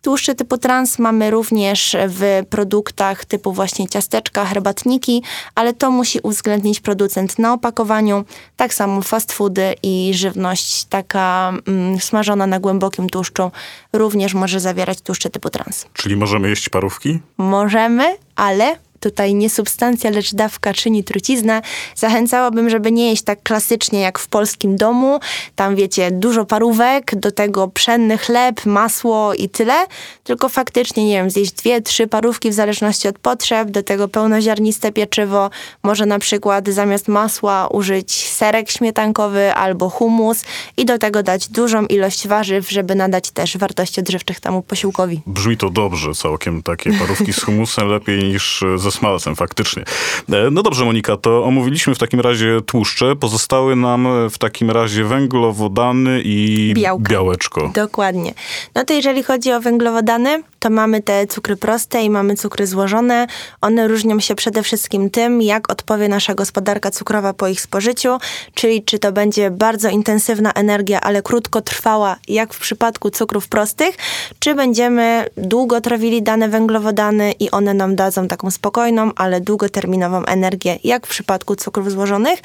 Tłuszcze 0.03 0.35
typu 0.35 0.59
trans 0.59 0.99
mamy 0.99 1.31
również 1.31 1.97
w 2.09 2.43
produktach 2.51 3.25
typu 3.25 3.53
właśnie 3.53 3.89
ciasteczka, 3.89 4.45
herbatniki, 4.45 5.23
ale 5.55 5.73
to 5.75 5.91
musi 5.91 6.21
uwzględnić 6.23 6.81
producent 6.81 7.39
na 7.39 7.53
opakowaniu. 7.53 8.25
Tak 8.57 8.75
samo 8.75 9.03
fast 9.03 9.33
foody 9.33 9.75
i 9.83 10.11
żywność 10.15 10.85
taka 10.85 11.53
mm, 11.69 12.01
smażona 12.01 12.47
na 12.47 12.61
głębokim 12.61 13.09
tłuszczu 13.09 13.51
również 13.93 14.35
może 14.35 14.61
zawierać 14.61 15.01
tłuszcze 15.01 15.31
typu 15.31 15.51
trans. 15.51 15.87
Czyli 15.93 16.17
możemy 16.17 16.49
jeść 16.49 16.69
parówki? 16.69 17.19
Możemy, 17.39 18.17
ale 18.37 18.77
tutaj 19.11 19.35
nie 19.35 19.51
substancja, 19.51 20.11
lecz 20.11 20.35
dawka 20.35 20.75
czyni 20.75 21.05
truciznę. 21.05 21.63
Zachęcałabym, 21.95 22.71
żeby 22.71 22.93
nie 22.93 23.11
jeść 23.11 23.23
tak 23.23 23.43
klasycznie 23.43 24.01
jak 24.01 24.19
w 24.19 24.29
polskim 24.29 24.77
domu. 24.77 25.21
Tam 25.55 25.77
wiecie, 25.77 26.11
dużo 26.11 26.45
parówek, 26.45 27.15
do 27.15 27.33
tego 27.33 27.69
pszenny 27.69 28.19
chleb, 28.19 28.67
masło 28.67 29.35
i 29.35 29.49
tyle. 29.49 29.87
Tylko 30.25 30.49
faktycznie, 30.49 31.07
nie 31.07 31.17
wiem, 31.17 31.31
zjeść 31.31 31.53
dwie, 31.53 31.83
trzy 31.83 32.07
parówki 32.07 32.51
w 32.51 32.55
zależności 32.55 33.09
od 33.09 33.19
potrzeb, 33.19 33.71
do 33.71 33.83
tego 33.83 34.09
pełnoziarniste 34.09 34.93
pieczywo. 34.93 35.51
Może 35.83 36.07
na 36.07 36.19
przykład 36.19 36.69
zamiast 36.69 37.09
masła 37.09 37.69
użyć 37.69 38.29
serek 38.29 38.71
śmietankowy 38.71 39.55
albo 39.55 39.91
humus 39.91 40.45
i 40.77 40.85
do 40.85 40.99
tego 40.99 41.23
dać 41.23 41.49
dużą 41.49 41.87
ilość 41.87 42.29
warzyw, 42.29 42.71
żeby 42.71 42.95
nadać 42.95 43.31
też 43.31 43.57
wartości 43.57 44.01
odżywczych 44.01 44.41
temu 44.41 44.63
posiłkowi. 44.63 45.21
Brzmi 45.27 45.57
to 45.57 45.71
dobrze 45.71 46.15
całkiem, 46.15 46.63
takie 46.63 46.93
parówki 46.93 47.33
z 47.33 47.43
humusem 47.43 47.89
lepiej 47.89 48.25
niż 48.25 48.65
ze 48.77 48.91
smalcem, 48.97 49.37
faktycznie. 49.37 49.85
E, 50.33 50.51
no 50.51 50.63
dobrze, 50.63 50.85
Monika, 50.85 51.17
to 51.17 51.45
omówiliśmy 51.45 51.95
w 51.95 51.99
takim 51.99 52.21
razie 52.21 52.61
tłuszcze. 52.67 53.17
Pozostały 53.17 53.77
nam 53.77 54.09
w 54.31 54.39
takim 54.39 54.71
razie 54.71 55.05
węglowodany 55.05 56.23
i 56.25 56.73
Białka. 56.77 57.11
białeczko. 57.11 57.71
Dokładnie. 57.75 58.35
No 58.75 58.85
to 58.85 58.93
jeżeli 58.93 59.23
chodzi 59.23 59.53
o 59.53 59.61
węglowodany, 59.61 60.43
to 60.67 60.71
mamy 60.71 61.03
te 61.03 61.27
cukry 61.27 61.57
proste 61.57 62.03
i 62.03 62.11
mamy 62.11 62.37
cukry 62.37 62.67
złożone. 62.67 63.27
One 63.61 63.89
różnią 63.89 64.21
się 64.21 64.35
przede 64.35 64.63
wszystkim 64.63 65.11
tym, 65.11 65.43
jak 65.43 65.73
odpowie 65.73 66.09
nasza 66.09 66.35
gospodarka 66.35 66.91
cukrowa 66.91 67.33
po 67.33 67.49
ich 67.49 67.61
spożyciu, 67.61 68.19
czyli 68.55 68.83
czy 68.83 68.99
to 68.99 69.13
będzie 69.13 69.51
bardzo 69.51 69.89
intensywna 69.89 70.53
energia, 70.53 71.01
ale 71.01 71.23
krótkotrwała, 71.23 72.17
jak 72.29 72.55
w 72.55 72.59
przypadku 72.59 73.11
cukrów 73.11 73.49
prostych, 73.49 73.97
czy 74.39 74.55
będziemy 74.55 75.25
długo 75.37 75.81
trawili 75.81 76.23
dane 76.23 76.49
węglowodany 76.49 77.33
i 77.33 77.51
one 77.51 77.75
nam 77.75 77.97
dadzą 77.97 78.29
taką 78.29 78.51
spokojną, 78.51 79.11
ale 79.17 79.41
długoterminową 79.41 80.25
energię, 80.25 80.79
jak 80.85 81.07
w 81.07 81.11
przypadku 81.11 81.57
cukrów 81.57 81.91
złożonych. 81.91 82.41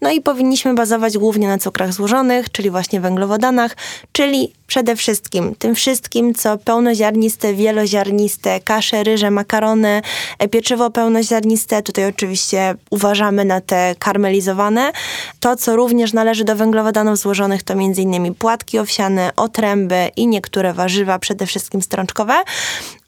No 0.00 0.10
i 0.10 0.20
powinniśmy 0.20 0.74
bazować 0.74 1.18
głównie 1.18 1.48
na 1.48 1.58
cukrach 1.58 1.92
złożonych, 1.92 2.50
czyli 2.52 2.70
właśnie 2.70 3.00
węglowodanach, 3.00 3.76
czyli 4.12 4.52
przede 4.66 4.96
wszystkim 4.96 5.54
tym 5.58 5.74
wszystkim, 5.74 6.34
co 6.34 6.58
pełnoziarniste, 6.58 7.54
wieloziarniste, 7.64 8.60
kasze, 8.60 9.04
ryże, 9.04 9.30
makarony, 9.30 10.02
e, 10.38 10.48
pieczywo 10.48 10.90
pełnoziarniste, 10.90 11.82
tutaj 11.82 12.06
oczywiście 12.06 12.74
uważamy 12.90 13.44
na 13.44 13.60
te 13.60 13.94
karmelizowane. 13.98 14.92
To, 15.40 15.56
co 15.56 15.76
również 15.76 16.12
należy 16.12 16.44
do 16.44 16.56
węglowodanów 16.56 17.18
złożonych, 17.18 17.62
to 17.62 17.72
m.in. 17.72 18.34
płatki 18.34 18.78
owsiane, 18.78 19.30
otręby 19.36 20.10
i 20.16 20.26
niektóre 20.26 20.72
warzywa, 20.72 21.18
przede 21.18 21.46
wszystkim 21.46 21.82
strączkowe. 21.82 22.34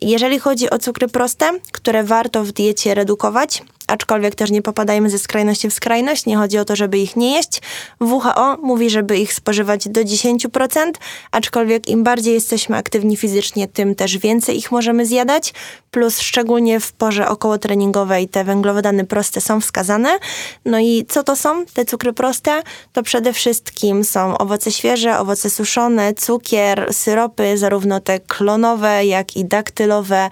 Jeżeli 0.00 0.38
chodzi 0.38 0.70
o 0.70 0.78
cukry 0.78 1.08
proste, 1.08 1.50
które 1.72 2.04
warto 2.04 2.44
w 2.44 2.52
diecie 2.52 2.94
redukować, 2.94 3.62
aczkolwiek 3.86 4.34
też 4.34 4.50
nie 4.50 4.62
popadajmy 4.62 5.10
ze 5.10 5.18
skrajności 5.18 5.70
w 5.70 5.74
skrajność, 5.74 6.26
nie 6.26 6.36
chodzi 6.36 6.58
o 6.58 6.64
to, 6.64 6.76
żeby 6.76 6.98
ich 6.98 7.16
nie 7.16 7.34
jeść. 7.34 7.62
WHO 8.00 8.56
mówi, 8.62 8.90
żeby 8.90 9.18
ich 9.18 9.34
spożywać 9.34 9.88
do 9.88 10.00
10%, 10.00 10.92
aczkolwiek 11.30 11.88
im 11.88 12.04
bardziej 12.04 12.34
jesteśmy 12.34 12.76
aktywni 12.76 13.16
fizycznie, 13.16 13.68
tym 13.68 13.94
też 13.94 14.18
więcej 14.18 14.58
ich 14.58 14.72
możemy 14.72 15.06
zjadać, 15.06 15.54
plus 15.90 16.20
szczególnie 16.20 16.80
w 16.80 16.92
porze 16.92 17.28
okołotreningowej 17.28 18.28
te 18.28 18.44
węglowodany 18.44 19.04
proste 19.04 19.40
są 19.40 19.60
wskazane. 19.60 20.18
No 20.64 20.78
i 20.78 21.04
co 21.08 21.22
to 21.22 21.36
są 21.36 21.66
te 21.66 21.84
cukry 21.84 22.12
proste? 22.12 22.62
To 22.92 23.02
przede 23.02 23.32
wszystkim 23.32 24.04
są 24.04 24.38
owoce 24.38 24.72
świeże, 24.72 25.18
owoce 25.18 25.50
suszone, 25.50 26.14
cukier, 26.14 26.94
syropy, 26.94 27.58
zarówno 27.58 28.00
te 28.00 28.20
klonowe, 28.20 29.06
jak 29.06 29.36
i 29.36 29.44
daktylowe. 29.44 30.28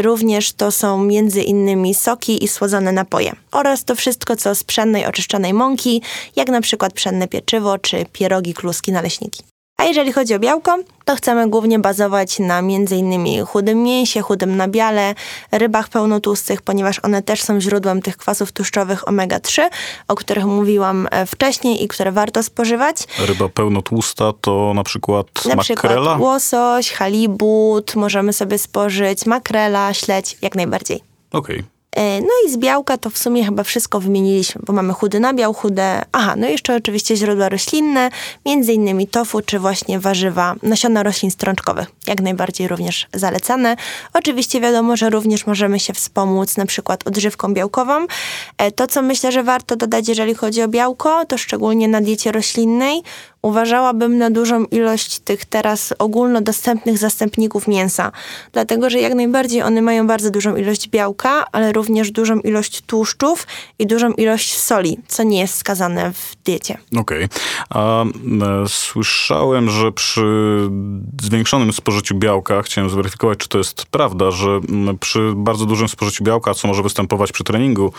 Również 0.00 0.52
to 0.52 0.70
są 0.70 1.04
między 1.04 1.42
innymi 1.42 1.94
soki 1.94 2.44
i 2.44 2.48
słodzone 2.50 2.92
napoje. 2.92 3.32
Oraz 3.52 3.84
to 3.84 3.94
wszystko, 3.94 4.36
co 4.36 4.54
z 4.54 4.64
pszennej, 4.64 5.06
oczyszczonej 5.06 5.54
mąki, 5.54 6.02
jak 6.36 6.48
na 6.48 6.60
przykład 6.60 6.92
pszenne 6.92 7.28
pieczywo 7.28 7.78
czy 7.78 8.06
pierogi, 8.12 8.54
kluski, 8.54 8.92
naleśniki. 8.92 9.42
A 9.80 9.84
jeżeli 9.84 10.12
chodzi 10.12 10.34
o 10.34 10.38
białko, 10.38 10.78
to 11.04 11.16
chcemy 11.16 11.48
głównie 11.48 11.78
bazować 11.78 12.38
na 12.38 12.58
m.in. 12.58 13.44
chudym 13.46 13.82
mięsie, 13.82 14.20
chudym 14.20 14.56
nabiale, 14.56 15.14
rybach 15.52 15.88
pełnotłustych, 15.88 16.62
ponieważ 16.62 16.98
one 17.02 17.22
też 17.22 17.42
są 17.42 17.60
źródłem 17.60 18.02
tych 18.02 18.16
kwasów 18.16 18.52
tłuszczowych 18.52 19.04
omega-3, 19.04 19.62
o 20.08 20.14
których 20.14 20.44
mówiłam 20.44 21.08
e, 21.10 21.26
wcześniej 21.26 21.84
i 21.84 21.88
które 21.88 22.12
warto 22.12 22.42
spożywać. 22.42 22.96
Ryba 23.18 23.48
pełnotłusta 23.48 24.32
to 24.40 24.72
na 24.74 24.84
przykład 24.84 25.26
na 25.44 25.54
makrela? 25.54 25.62
przykład 25.62 26.20
łosoś, 26.20 26.92
halibut, 26.92 27.94
możemy 27.94 28.32
sobie 28.32 28.58
spożyć 28.58 29.26
makrela, 29.26 29.94
śledź, 29.94 30.36
jak 30.42 30.54
najbardziej. 30.54 31.00
Okej. 31.32 31.56
Okay. 31.56 31.79
E, 31.96 32.20
no 32.20 32.28
i 32.46 32.50
z 32.50 32.56
białka 32.56 32.98
to 32.98 33.10
w 33.10 33.18
sumie 33.18 33.44
chyba 33.44 33.64
wszystko 33.64 34.00
wymieniliśmy, 34.00 34.60
bo 34.66 34.72
mamy 34.72 34.92
chudy 34.92 35.20
nabiał, 35.20 35.54
chude... 35.54 36.02
Aha, 36.12 36.34
no 36.36 36.48
jeszcze 36.48 36.76
oczywiście 36.76 37.16
źródła 37.16 37.48
roślinne, 37.48 38.10
między 38.46 38.72
innymi 38.72 39.06
tofu, 39.06 39.40
czy 39.40 39.58
właśnie 39.58 39.98
warzywa, 40.00 40.54
nasiona 40.62 41.02
roślin 41.02 41.30
strączkowych. 41.30 41.90
Jak 42.06 42.20
najbardziej 42.20 42.68
również 42.68 43.06
zalecane. 43.14 43.76
Oczywiście 44.14 44.60
wiadomo, 44.60 44.96
że 44.96 45.10
również 45.10 45.46
możemy 45.46 45.80
się 45.80 45.92
wspomóc 45.92 46.56
na 46.56 46.66
przykład 46.66 47.06
odżywką 47.06 47.54
białkową. 47.54 48.06
E, 48.58 48.72
to, 48.72 48.86
co 48.86 49.02
myślę, 49.02 49.32
że 49.32 49.42
warto 49.42 49.76
dodać, 49.76 50.08
jeżeli 50.08 50.34
chodzi 50.34 50.62
o 50.62 50.68
białko, 50.68 51.24
to 51.26 51.38
szczególnie 51.38 51.88
na 51.88 52.00
diecie 52.00 52.32
roślinnej, 52.32 53.02
uważałabym 53.42 54.18
na 54.18 54.30
dużą 54.30 54.64
ilość 54.64 55.18
tych 55.18 55.44
teraz 55.44 55.94
ogólnodostępnych 55.98 56.98
zastępników 56.98 57.68
mięsa. 57.68 58.12
Dlatego, 58.52 58.90
że 58.90 59.00
jak 59.00 59.14
najbardziej 59.14 59.62
one 59.62 59.82
mają 59.82 60.06
bardzo 60.06 60.30
dużą 60.30 60.56
ilość 60.56 60.88
białka, 60.88 61.44
ale 61.52 61.72
również 61.72 62.10
dużą 62.10 62.40
ilość 62.40 62.80
tłuszczów 62.80 63.46
i 63.78 63.86
dużą 63.86 64.12
ilość 64.12 64.56
soli, 64.56 64.98
co 65.08 65.22
nie 65.22 65.40
jest 65.40 65.54
wskazane 65.54 66.12
w 66.12 66.36
diecie. 66.44 66.78
Okej. 66.96 67.24
Okay. 67.24 67.28
A 67.70 68.04
słyszałem, 68.68 69.70
że 69.70 69.92
przy 69.92 70.22
zwiększonym 71.22 71.72
spożyciu 71.72 72.14
białka, 72.14 72.62
chciałem 72.62 72.90
zweryfikować, 72.90 73.38
czy 73.38 73.48
to 73.48 73.58
jest 73.58 73.86
prawda, 73.86 74.30
że 74.30 74.60
przy 75.00 75.32
bardzo 75.36 75.66
dużym 75.66 75.88
spożyciu 75.88 76.24
białka, 76.24 76.54
co 76.54 76.68
może 76.68 76.82
występować 76.82 77.32
przy 77.32 77.44
treningu, 77.44 77.92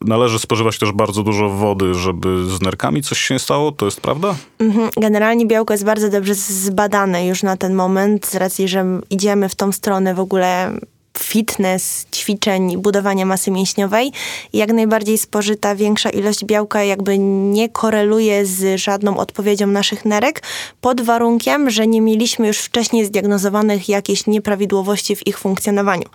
należy 0.00 0.38
spożywać 0.38 0.78
też 0.78 0.92
bardzo 0.92 1.22
dużo 1.22 1.48
wody, 1.48 1.94
żeby 1.94 2.44
z 2.44 2.60
nerkami 2.60 3.02
coś 3.02 3.18
się 3.18 3.38
stało. 3.38 3.72
To 3.72 3.84
jest 3.84 4.00
prawda? 4.00 4.34
Mhm. 4.58 4.81
Generalnie 4.96 5.46
białko 5.46 5.74
jest 5.74 5.84
bardzo 5.84 6.08
dobrze 6.08 6.34
zbadane 6.34 7.26
już 7.26 7.42
na 7.42 7.56
ten 7.56 7.74
moment, 7.74 8.26
z 8.26 8.34
racji, 8.34 8.68
że 8.68 8.84
idziemy 9.10 9.48
w 9.48 9.54
tą 9.54 9.72
stronę 9.72 10.14
w 10.14 10.20
ogóle 10.20 10.72
fitness, 11.18 12.06
ćwiczeń, 12.14 12.76
budowania 12.76 13.26
masy 13.26 13.50
mięśniowej. 13.50 14.12
Jak 14.52 14.72
najbardziej 14.72 15.18
spożyta 15.18 15.74
większa 15.74 16.10
ilość 16.10 16.44
białka 16.44 16.82
jakby 16.84 17.18
nie 17.18 17.68
koreluje 17.68 18.46
z 18.46 18.80
żadną 18.80 19.16
odpowiedzią 19.16 19.66
naszych 19.66 20.04
nerek, 20.04 20.42
pod 20.80 21.00
warunkiem, 21.00 21.70
że 21.70 21.86
nie 21.86 22.00
mieliśmy 22.00 22.46
już 22.46 22.58
wcześniej 22.58 23.04
zdiagnozowanych 23.04 23.88
jakieś 23.88 24.26
nieprawidłowości 24.26 25.16
w 25.16 25.26
ich 25.26 25.38
funkcjonowaniu. 25.38 26.08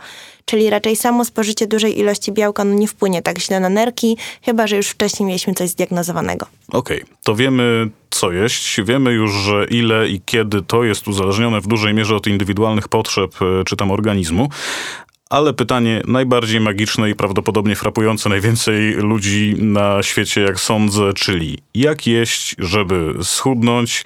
Czyli 0.45 0.69
raczej 0.69 0.95
samo 0.95 1.25
spożycie 1.25 1.67
dużej 1.67 1.99
ilości 1.99 2.31
białka 2.31 2.63
no 2.63 2.73
nie 2.73 2.87
wpłynie 2.87 3.21
tak 3.21 3.39
źle 3.39 3.59
na 3.59 3.69
nerki, 3.69 4.17
chyba 4.41 4.67
że 4.67 4.75
już 4.77 4.87
wcześniej 4.87 5.27
mieliśmy 5.27 5.53
coś 5.53 5.69
zdiagnozowanego. 5.69 6.45
Okej, 6.71 7.03
okay. 7.03 7.15
to 7.23 7.35
wiemy 7.35 7.89
co 8.17 8.31
jeść, 8.31 8.81
wiemy 8.83 9.11
już, 9.11 9.31
że 9.31 9.65
ile 9.69 10.09
i 10.09 10.21
kiedy 10.25 10.61
to 10.61 10.83
jest 10.83 11.07
uzależnione 11.07 11.61
w 11.61 11.67
dużej 11.67 11.93
mierze 11.93 12.15
od 12.15 12.27
indywidualnych 12.27 12.87
potrzeb 12.87 13.35
e, 13.41 13.63
czy 13.63 13.75
tam 13.75 13.91
organizmu. 13.91 14.49
Ale 15.29 15.53
pytanie 15.53 16.01
najbardziej 16.07 16.59
magiczne 16.59 17.09
i 17.09 17.15
prawdopodobnie 17.15 17.75
frapujące 17.75 18.29
najwięcej 18.29 18.93
ludzi 18.93 19.55
na 19.59 20.03
świecie, 20.03 20.41
jak 20.41 20.59
sądzę, 20.59 21.13
czyli 21.13 21.57
jak 21.73 22.07
jeść, 22.07 22.55
żeby 22.59 23.13
schudnąć? 23.23 24.03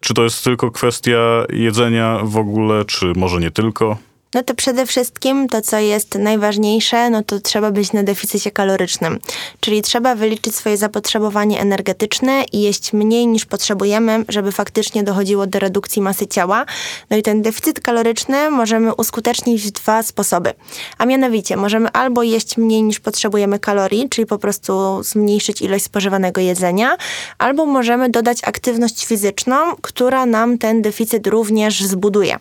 Czy 0.00 0.14
to 0.14 0.24
jest 0.24 0.44
tylko 0.44 0.70
kwestia 0.70 1.44
jedzenia 1.52 2.18
w 2.22 2.36
ogóle, 2.36 2.84
czy 2.84 3.12
może 3.16 3.40
nie 3.40 3.50
tylko? 3.50 3.98
No 4.34 4.42
to 4.42 4.54
przede 4.54 4.86
wszystkim 4.86 5.48
to, 5.48 5.62
co 5.62 5.78
jest 5.78 6.14
najważniejsze, 6.14 7.10
no 7.10 7.22
to 7.22 7.40
trzeba 7.40 7.70
być 7.70 7.92
na 7.92 8.02
deficycie 8.02 8.50
kalorycznym. 8.50 9.18
Czyli 9.60 9.82
trzeba 9.82 10.14
wyliczyć 10.14 10.56
swoje 10.56 10.76
zapotrzebowanie 10.76 11.60
energetyczne 11.60 12.44
i 12.52 12.62
jeść 12.62 12.92
mniej 12.92 13.26
niż 13.26 13.44
potrzebujemy, 13.44 14.24
żeby 14.28 14.52
faktycznie 14.52 15.02
dochodziło 15.02 15.46
do 15.46 15.58
redukcji 15.58 16.02
masy 16.02 16.26
ciała. 16.26 16.66
No 17.10 17.16
i 17.16 17.22
ten 17.22 17.42
deficyt 17.42 17.80
kaloryczny 17.80 18.50
możemy 18.50 18.94
uskutecznić 18.94 19.62
w 19.62 19.70
dwa 19.70 20.02
sposoby. 20.02 20.52
A 20.98 21.06
mianowicie 21.06 21.56
możemy 21.56 21.88
albo 21.92 22.22
jeść 22.22 22.56
mniej 22.56 22.82
niż 22.82 23.00
potrzebujemy 23.00 23.58
kalorii, 23.58 24.08
czyli 24.08 24.26
po 24.26 24.38
prostu 24.38 25.02
zmniejszyć 25.02 25.62
ilość 25.62 25.84
spożywanego 25.84 26.40
jedzenia, 26.40 26.96
albo 27.38 27.66
możemy 27.66 28.10
dodać 28.10 28.38
aktywność 28.42 29.06
fizyczną, 29.06 29.56
która 29.82 30.26
nam 30.26 30.58
ten 30.58 30.82
deficyt 30.82 31.26
również 31.26 31.82
zbuduje. 31.82 32.36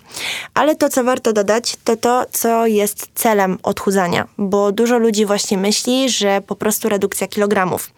Ale 0.54 0.76
to, 0.76 0.90
co 0.90 1.04
warto 1.04 1.34
dodać, 1.34 1.76
to 1.84 1.98
to, 1.98 2.26
co 2.32 2.68
jest 2.68 3.08
celem 3.16 3.58
odchudzania, 3.64 4.28
bo 4.38 4.72
dużo 4.72 4.98
ludzi 4.98 5.26
właśnie 5.26 5.58
myśli, 5.58 6.10
że 6.10 6.42
po 6.48 6.56
prostu 6.56 6.90
redukcja 6.90 7.28
kilogramów. 7.28 7.92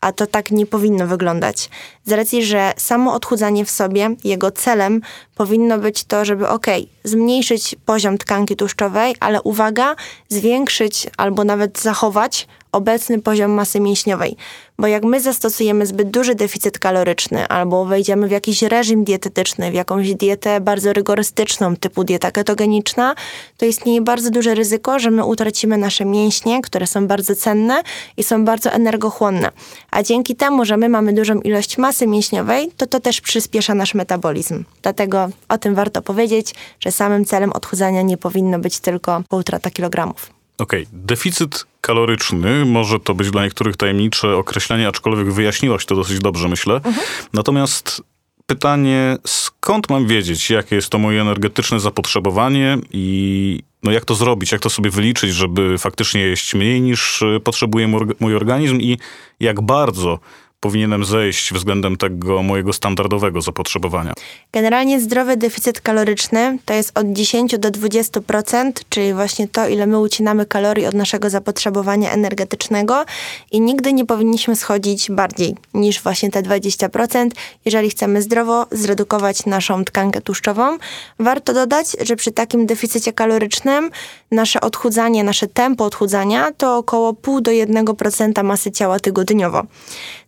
A 0.00 0.12
to 0.12 0.26
tak 0.26 0.50
nie 0.50 0.66
powinno 0.66 1.06
wyglądać. 1.06 1.70
Z 2.04 2.12
racji, 2.12 2.44
że 2.44 2.72
samo 2.76 3.14
odchudzanie 3.14 3.64
w 3.64 3.70
sobie, 3.70 4.10
jego 4.24 4.50
celem 4.50 5.00
powinno 5.34 5.78
być 5.78 6.04
to, 6.04 6.24
żeby 6.24 6.48
ok, 6.48 6.66
zmniejszyć 7.04 7.76
poziom 7.86 8.18
tkanki 8.18 8.56
tłuszczowej, 8.56 9.14
ale 9.20 9.42
uwaga, 9.42 9.96
zwiększyć 10.28 11.06
albo 11.16 11.44
nawet 11.44 11.80
zachować 11.80 12.46
obecny 12.72 13.22
poziom 13.22 13.50
masy 13.50 13.80
mięśniowej. 13.80 14.36
Bo 14.80 14.86
jak 14.86 15.04
my 15.04 15.20
zastosujemy 15.20 15.86
zbyt 15.86 16.10
duży 16.10 16.34
deficyt 16.34 16.78
kaloryczny 16.78 17.48
albo 17.48 17.84
wejdziemy 17.84 18.28
w 18.28 18.30
jakiś 18.30 18.62
reżim 18.62 19.04
dietetyczny, 19.04 19.70
w 19.70 19.74
jakąś 19.74 20.14
dietę 20.14 20.60
bardzo 20.60 20.92
rygorystyczną, 20.92 21.76
typu 21.76 22.04
dieta 22.04 22.30
ketogeniczna, 22.30 23.14
to 23.56 23.66
istnieje 23.66 24.00
bardzo 24.00 24.30
duże 24.30 24.54
ryzyko, 24.54 24.98
że 24.98 25.10
my 25.10 25.24
utracimy 25.24 25.78
nasze 25.78 26.04
mięśnie, 26.04 26.62
które 26.62 26.86
są 26.86 27.06
bardzo 27.06 27.34
cenne 27.36 27.82
i 28.16 28.22
są 28.22 28.44
bardzo 28.44 28.70
energochłonne. 28.70 29.50
A 29.90 30.02
dzięki 30.02 30.36
temu, 30.36 30.64
że 30.64 30.76
my 30.76 30.88
mamy 30.88 31.12
dużą 31.12 31.40
ilość 31.40 31.78
masy 31.78 32.06
mięśniowej, 32.06 32.70
to 32.76 32.86
to 32.86 33.00
też 33.00 33.20
przyspiesza 33.20 33.74
nasz 33.74 33.94
metabolizm. 33.94 34.64
Dlatego 34.82 35.28
o 35.48 35.58
tym 35.58 35.74
warto 35.74 36.02
powiedzieć, 36.02 36.54
że 36.80 36.92
samym 36.92 37.24
celem 37.24 37.52
odchudzania 37.52 38.02
nie 38.02 38.16
powinno 38.16 38.58
być 38.58 38.80
tylko 38.80 39.22
utrata 39.30 39.70
kilogramów. 39.70 40.39
Okej, 40.60 40.82
okay. 40.82 41.00
deficyt 41.06 41.66
kaloryczny, 41.80 42.64
może 42.64 43.00
to 43.00 43.14
być 43.14 43.30
dla 43.30 43.44
niektórych 43.44 43.76
tajemnicze 43.76 44.36
określenie, 44.36 44.88
aczkolwiek 44.88 45.32
wyjaśniłaś 45.32 45.86
to 45.86 45.96
dosyć 45.96 46.18
dobrze, 46.18 46.48
myślę. 46.48 46.74
Mhm. 46.74 46.96
Natomiast 47.32 48.02
pytanie, 48.46 49.16
skąd 49.26 49.90
mam 49.90 50.06
wiedzieć, 50.06 50.50
jakie 50.50 50.76
jest 50.76 50.88
to 50.88 50.98
moje 50.98 51.20
energetyczne 51.20 51.80
zapotrzebowanie 51.80 52.78
i 52.92 53.62
no 53.82 53.92
jak 53.92 54.04
to 54.04 54.14
zrobić, 54.14 54.52
jak 54.52 54.60
to 54.60 54.70
sobie 54.70 54.90
wyliczyć, 54.90 55.30
żeby 55.30 55.78
faktycznie 55.78 56.20
jeść 56.20 56.54
mniej 56.54 56.80
niż 56.80 57.22
y, 57.22 57.40
potrzebuje 57.44 57.88
mój 58.20 58.34
organizm 58.36 58.80
i 58.80 58.98
jak 59.40 59.60
bardzo 59.60 60.18
powinienem 60.60 61.04
zejść 61.04 61.52
względem 61.52 61.96
tego 61.96 62.42
mojego 62.42 62.72
standardowego 62.72 63.40
zapotrzebowania? 63.40 64.12
Generalnie 64.52 65.00
zdrowy 65.00 65.36
deficyt 65.36 65.80
kaloryczny 65.80 66.58
to 66.64 66.74
jest 66.74 66.98
od 66.98 67.12
10 67.12 67.58
do 67.58 67.70
20%, 67.70 68.72
czyli 68.88 69.14
właśnie 69.14 69.48
to, 69.48 69.68
ile 69.68 69.86
my 69.86 69.98
ucinamy 69.98 70.46
kalorii 70.46 70.86
od 70.86 70.94
naszego 70.94 71.30
zapotrzebowania 71.30 72.10
energetycznego 72.10 73.04
i 73.52 73.60
nigdy 73.60 73.92
nie 73.92 74.06
powinniśmy 74.06 74.56
schodzić 74.56 75.10
bardziej 75.10 75.54
niż 75.74 76.02
właśnie 76.02 76.30
te 76.30 76.42
20%, 76.42 77.30
jeżeli 77.64 77.90
chcemy 77.90 78.22
zdrowo 78.22 78.66
zredukować 78.70 79.46
naszą 79.46 79.84
tkankę 79.84 80.20
tłuszczową. 80.20 80.78
Warto 81.18 81.52
dodać, 81.52 81.96
że 82.00 82.16
przy 82.16 82.32
takim 82.32 82.66
deficycie 82.66 83.12
kalorycznym 83.12 83.90
nasze 84.30 84.60
odchudzanie, 84.60 85.24
nasze 85.24 85.46
tempo 85.46 85.84
odchudzania 85.84 86.52
to 86.52 86.76
około 86.76 87.12
0,5 87.12 87.42
do 87.42 87.50
1% 87.50 88.44
masy 88.44 88.72
ciała 88.72 89.00
tygodniowo 89.00 89.66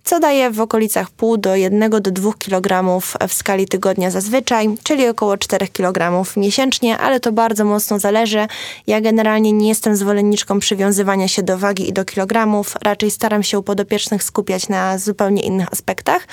co 0.04 0.20
daje 0.20 0.50
w 0.50 0.60
okolicach 0.60 1.10
pół 1.10 1.36
do 1.36 1.56
1 1.56 1.90
do 1.90 2.00
2 2.00 2.32
kg 2.38 3.00
w 3.28 3.34
skali 3.34 3.68
tygodnia 3.68 4.10
zazwyczaj, 4.10 4.68
czyli 4.82 5.08
około 5.08 5.36
4 5.36 5.68
kg 5.68 6.24
miesięcznie, 6.36 6.98
ale 6.98 7.20
to 7.20 7.32
bardzo 7.32 7.64
mocno 7.64 7.98
zależy. 7.98 8.46
Ja 8.86 9.00
generalnie 9.00 9.52
nie 9.52 9.68
jestem 9.68 9.96
zwolenniczką 9.96 10.58
przywiązywania 10.58 11.28
się 11.28 11.42
do 11.42 11.58
wagi 11.58 11.88
i 11.88 11.92
do 11.92 12.04
kilogramów, 12.04 12.76
raczej 12.82 13.10
staram 13.10 13.42
się 13.42 13.58
u 13.58 13.62
podopiecznych 13.62 14.22
skupiać 14.22 14.68
na 14.68 14.98
zupełnie 14.98 15.42
innych 15.42 15.72
aspektach, 15.72 16.26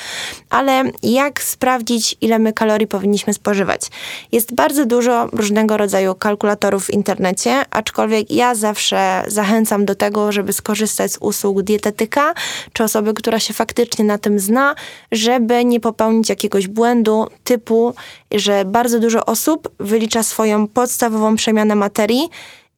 ale 0.49 0.83
jak 1.03 1.43
sprawdzić, 1.43 2.15
ile 2.21 2.39
my 2.39 2.53
kalorii 2.53 2.87
powinniśmy 2.87 3.33
spożywać? 3.33 3.81
Jest 4.31 4.53
bardzo 4.53 4.85
dużo 4.85 5.25
różnego 5.25 5.77
rodzaju 5.77 6.15
kalkulatorów 6.15 6.85
w 6.85 6.93
internecie, 6.93 7.65
aczkolwiek 7.71 8.31
ja 8.31 8.55
zawsze 8.55 9.23
zachęcam 9.27 9.85
do 9.85 9.95
tego, 9.95 10.31
żeby 10.31 10.53
skorzystać 10.53 11.11
z 11.11 11.17
usług 11.17 11.61
dietetyka, 11.61 12.33
czy 12.73 12.83
osoby, 12.83 13.13
która 13.13 13.39
się 13.39 13.53
faktycznie 13.59 14.05
na 14.05 14.17
tym 14.17 14.39
zna, 14.39 14.75
żeby 15.11 15.65
nie 15.65 15.79
popełnić 15.79 16.29
jakiegoś 16.29 16.67
błędu 16.67 17.27
typu, 17.43 17.93
że 18.31 18.65
bardzo 18.65 18.99
dużo 18.99 19.25
osób 19.25 19.69
wylicza 19.79 20.23
swoją 20.23 20.67
podstawową 20.67 21.35
przemianę 21.35 21.75
materii 21.75 22.29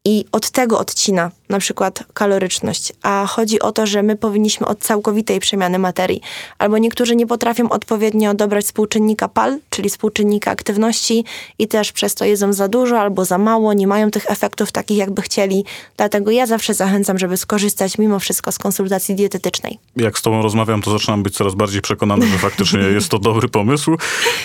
i 0.06 0.26
od 0.32 0.50
tego 0.50 0.80
odcina 0.80 1.32
na 1.50 1.60
przykład 1.60 2.04
kaloryczność, 2.14 2.94
a 3.02 3.26
chodzi 3.28 3.60
o 3.60 3.72
to, 3.72 3.86
że 3.86 4.04
my 4.04 4.16
powinniśmy 4.16 4.68
od 4.68 4.80
całkowitej 4.80 5.40
przemiany 5.40 5.80
materii. 5.80 6.22
Albo 6.58 6.78
niektórzy 6.78 7.16
nie 7.16 7.28
potrafią 7.28 7.70
odpowiednio 7.70 8.34
dobrać 8.34 8.66
współczynnika 8.66 9.28
PAL, 9.28 9.60
czyli 9.70 9.90
współczynnika 9.90 10.52
aktywności 10.52 11.26
i 11.60 11.68
też 11.68 11.92
przez 11.92 12.16
to 12.16 12.26
jedzą 12.26 12.54
za 12.54 12.68
dużo 12.68 13.00
albo 13.00 13.26
za 13.26 13.38
mało, 13.38 13.74
nie 13.74 13.88
mają 13.88 14.12
tych 14.12 14.32
efektów 14.32 14.72
takich, 14.72 14.98
jakby 14.98 15.22
chcieli. 15.22 15.66
Dlatego 15.98 16.32
ja 16.32 16.46
zawsze 16.46 16.74
zachęcam, 16.74 17.18
żeby 17.18 17.38
skorzystać 17.38 17.98
mimo 17.98 18.20
wszystko 18.20 18.52
z 18.52 18.58
konsultacji 18.58 19.16
dietetycznej. 19.16 19.80
Jak 19.96 20.20
z 20.20 20.22
tobą 20.22 20.42
rozmawiam, 20.42 20.82
to 20.82 20.92
zaczynam 20.92 21.24
być 21.24 21.36
coraz 21.36 21.56
bardziej 21.56 21.82
przekonany, 21.82 22.28
że 22.28 22.38
faktycznie 22.38 22.80
jest 22.80 23.10
to 23.10 23.20
dobry 23.20 23.50
pomysł. 23.50 23.98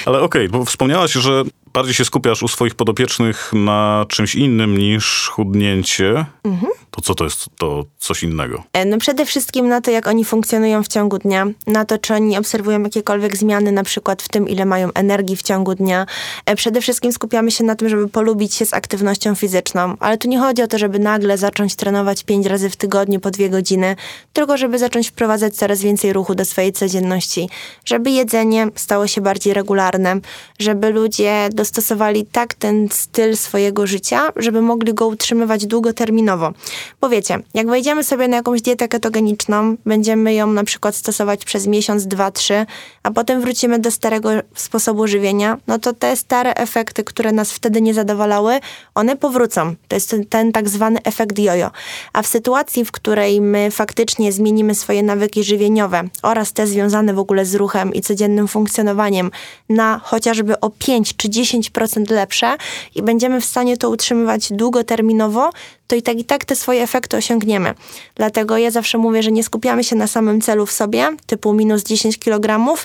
Ale 0.06 0.20
okej, 0.22 0.46
okay, 0.46 0.58
bo 0.58 0.64
wspomniałaś, 0.64 1.12
że 1.12 1.44
bardziej 1.76 1.94
się 1.94 2.04
skupiasz 2.04 2.42
u 2.42 2.48
swoich 2.48 2.74
podopiecznych 2.74 3.50
na 3.52 4.06
czymś 4.08 4.34
innym 4.34 4.78
niż 4.78 5.28
chudnięcie. 5.28 6.26
Mhm 6.44 6.72
to 6.96 7.02
co 7.02 7.14
to 7.14 7.24
jest 7.24 7.46
to 7.58 7.84
coś 7.98 8.22
innego? 8.22 8.62
E, 8.72 8.84
no 8.84 8.98
przede 8.98 9.26
wszystkim 9.26 9.68
na 9.68 9.80
to, 9.80 9.90
jak 9.90 10.06
oni 10.06 10.24
funkcjonują 10.24 10.82
w 10.82 10.88
ciągu 10.88 11.18
dnia, 11.18 11.46
na 11.66 11.84
to, 11.84 11.98
czy 11.98 12.14
oni 12.14 12.38
obserwują 12.38 12.82
jakiekolwiek 12.82 13.36
zmiany, 13.36 13.72
na 13.72 13.82
przykład 13.82 14.22
w 14.22 14.28
tym, 14.28 14.48
ile 14.48 14.64
mają 14.64 14.92
energii 14.94 15.36
w 15.36 15.42
ciągu 15.42 15.74
dnia. 15.74 16.06
E, 16.46 16.56
przede 16.56 16.80
wszystkim 16.80 17.12
skupiamy 17.12 17.50
się 17.50 17.64
na 17.64 17.74
tym, 17.74 17.88
żeby 17.88 18.08
polubić 18.08 18.54
się 18.54 18.66
z 18.66 18.74
aktywnością 18.74 19.34
fizyczną, 19.34 19.96
ale 20.00 20.18
tu 20.18 20.28
nie 20.28 20.38
chodzi 20.38 20.62
o 20.62 20.66
to, 20.66 20.78
żeby 20.78 20.98
nagle 20.98 21.38
zacząć 21.38 21.74
trenować 21.74 22.24
pięć 22.24 22.46
razy 22.46 22.70
w 22.70 22.76
tygodniu 22.76 23.20
po 23.20 23.30
dwie 23.30 23.50
godziny, 23.50 23.96
tylko 24.32 24.56
żeby 24.56 24.78
zacząć 24.78 25.08
wprowadzać 25.08 25.54
coraz 25.54 25.80
więcej 25.80 26.12
ruchu 26.12 26.34
do 26.34 26.44
swojej 26.44 26.72
codzienności, 26.72 27.48
żeby 27.84 28.10
jedzenie 28.10 28.68
stało 28.74 29.06
się 29.06 29.20
bardziej 29.20 29.54
regularne, 29.54 30.20
żeby 30.58 30.90
ludzie 30.90 31.48
dostosowali 31.66 32.26
tak 32.26 32.54
ten 32.54 32.88
styl 32.90 33.36
swojego 33.36 33.86
życia, 33.86 34.32
żeby 34.36 34.62
mogli 34.62 34.94
go 34.94 35.06
utrzymywać 35.06 35.66
długoterminowo. 35.66 36.52
Bo 37.00 37.08
wiecie, 37.08 37.38
jak 37.54 37.66
wejdziemy 37.66 38.04
sobie 38.04 38.28
na 38.28 38.36
jakąś 38.36 38.62
dietę 38.62 38.88
ketogeniczną, 38.88 39.76
będziemy 39.86 40.34
ją 40.34 40.46
na 40.46 40.64
przykład 40.64 40.96
stosować 40.96 41.44
przez 41.44 41.66
miesiąc, 41.66 42.06
dwa, 42.06 42.30
trzy, 42.30 42.66
a 43.02 43.10
potem 43.10 43.40
wrócimy 43.40 43.78
do 43.78 43.90
starego 43.90 44.28
sposobu 44.54 45.06
żywienia, 45.06 45.58
no 45.66 45.78
to 45.78 45.92
te 45.92 46.16
stare 46.16 46.54
efekty, 46.54 47.04
które 47.04 47.32
nas 47.32 47.52
wtedy 47.52 47.82
nie 47.82 47.94
zadowalały, 47.94 48.60
one 48.94 49.16
powrócą. 49.16 49.74
To 49.88 49.96
jest 49.96 50.10
ten, 50.10 50.24
ten 50.24 50.52
tak 50.52 50.68
zwany 50.68 51.02
efekt 51.04 51.38
jojo. 51.38 51.70
A 52.12 52.22
w 52.22 52.26
sytuacji, 52.26 52.84
w 52.84 52.92
której 52.92 53.40
my 53.40 53.70
faktycznie 53.70 54.32
zmienimy 54.32 54.74
swoje 54.74 55.02
nawyki 55.02 55.44
żywieniowe 55.44 56.02
oraz 56.22 56.52
te 56.52 56.66
związane 56.66 57.14
w 57.14 57.18
ogóle 57.18 57.44
z 57.44 57.54
ruchem 57.54 57.94
i 57.94 58.00
codziennym 58.00 58.48
funkcjonowaniem 58.48 59.30
na 59.68 60.00
chociażby 60.04 60.60
o 60.60 60.70
5 60.70 61.16
czy 61.16 61.28
10% 61.28 61.55
lepsze 62.10 62.56
i 62.94 63.02
będziemy 63.02 63.40
w 63.40 63.44
stanie 63.44 63.76
to 63.76 63.90
utrzymywać 63.90 64.52
długoterminowo, 64.52 65.50
to 65.86 65.96
i 65.96 66.02
tak 66.02 66.18
i 66.18 66.24
tak 66.24 66.44
te 66.44 66.56
swoje 66.56 66.82
efekty 66.82 67.16
osiągniemy. 67.16 67.74
Dlatego 68.14 68.58
ja 68.58 68.70
zawsze 68.70 68.98
mówię, 68.98 69.22
że 69.22 69.32
nie 69.32 69.44
skupiamy 69.44 69.84
się 69.84 69.96
na 69.96 70.06
samym 70.06 70.40
celu 70.40 70.66
w 70.66 70.72
sobie, 70.72 71.08
typu 71.26 71.52
minus 71.52 71.84
10 71.84 72.18
kg, 72.18 72.76